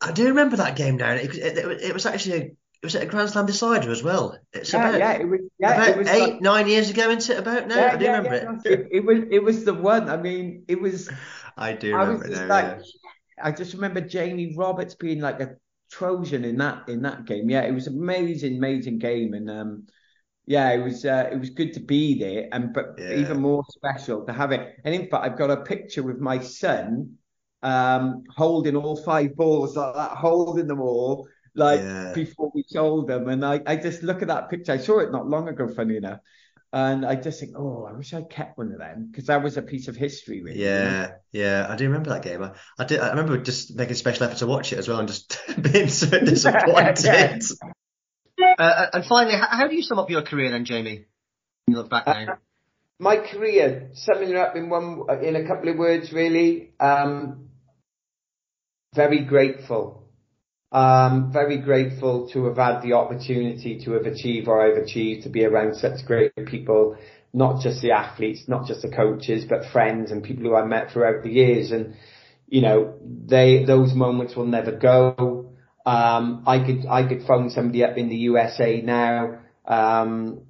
[0.00, 1.12] I do remember that game now.
[1.12, 2.50] It, it, it was actually a
[2.84, 4.38] it was a Grand Slam decider as well.
[4.52, 7.08] It's yeah, about, yeah, it was, yeah, about it was eight, like, nine years ago,
[7.08, 7.38] isn't it?
[7.38, 8.70] About now, yeah, I do yeah, remember it.
[8.70, 8.88] it.
[8.92, 9.04] it.
[9.06, 10.10] was, it was the one.
[10.10, 11.08] I mean, it was.
[11.56, 12.46] I do remember I it now.
[12.46, 13.42] Like, yeah.
[13.42, 15.56] I just remember Jamie Roberts being like a
[15.90, 17.48] Trojan in that in that game.
[17.48, 19.86] Yeah, it was amazing, amazing game, and um,
[20.46, 23.14] yeah, it was uh, it was good to be there, and but yeah.
[23.14, 24.76] even more special to have it.
[24.84, 27.16] And in fact, I've got a picture with my son
[27.62, 32.12] um, holding all five balls like that, holding them all like yeah.
[32.14, 33.28] before we sold them.
[33.28, 34.72] And I, I just look at that picture.
[34.72, 36.20] I saw it not long ago, funny enough.
[36.74, 39.56] And I just think, oh, I wish I kept one of them because that was
[39.56, 40.60] a piece of history, really.
[40.60, 42.42] Yeah, yeah, I do remember that game.
[42.42, 42.98] I, I did.
[42.98, 45.86] I remember just making a special effort to watch it as well, and just being
[45.86, 47.44] so disappointed.
[48.36, 48.54] yeah.
[48.58, 51.04] uh, and finally, how, how, do you sum up your career then, Jamie?
[51.68, 52.32] you look back now.
[52.32, 52.36] Uh,
[52.98, 56.72] my career, summing it up in one, in a couple of words, really.
[56.80, 57.50] Um,
[58.96, 60.03] very grateful.
[60.74, 65.28] Um, very grateful to have had the opportunity to have achieved what I've achieved, to
[65.28, 66.96] be around such great people,
[67.32, 70.90] not just the athletes, not just the coaches, but friends and people who I met
[70.90, 71.70] throughout the years.
[71.70, 71.94] And,
[72.48, 75.52] you know, they, those moments will never go.
[75.86, 80.40] Um, I could, I could phone somebody up in the USA now, um,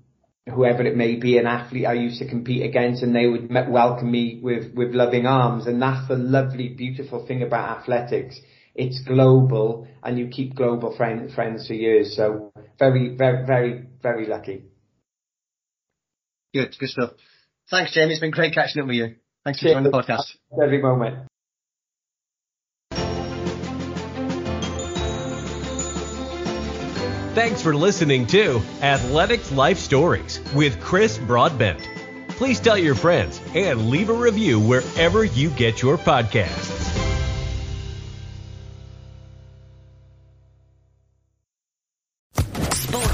[0.47, 4.11] whoever it may be, an athlete I used to compete against, and they would welcome
[4.11, 5.67] me with, with loving arms.
[5.67, 8.41] And that's the lovely, beautiful thing about athletics.
[8.75, 12.17] It's global, and you keep global friend, friends for years.
[12.17, 14.65] So very, very, very, very lucky.
[16.53, 17.13] Good, good stuff.
[17.71, 18.13] Thanks, Jamie.
[18.13, 19.17] It's been great catching up with you.
[19.45, 20.37] Thanks for joining the podcast.
[20.61, 21.29] Every moment.
[27.35, 31.81] Thanks for listening to Athletics Life Stories with Chris Broadbent.
[32.29, 36.84] Please tell your friends and leave a review wherever you get your podcasts.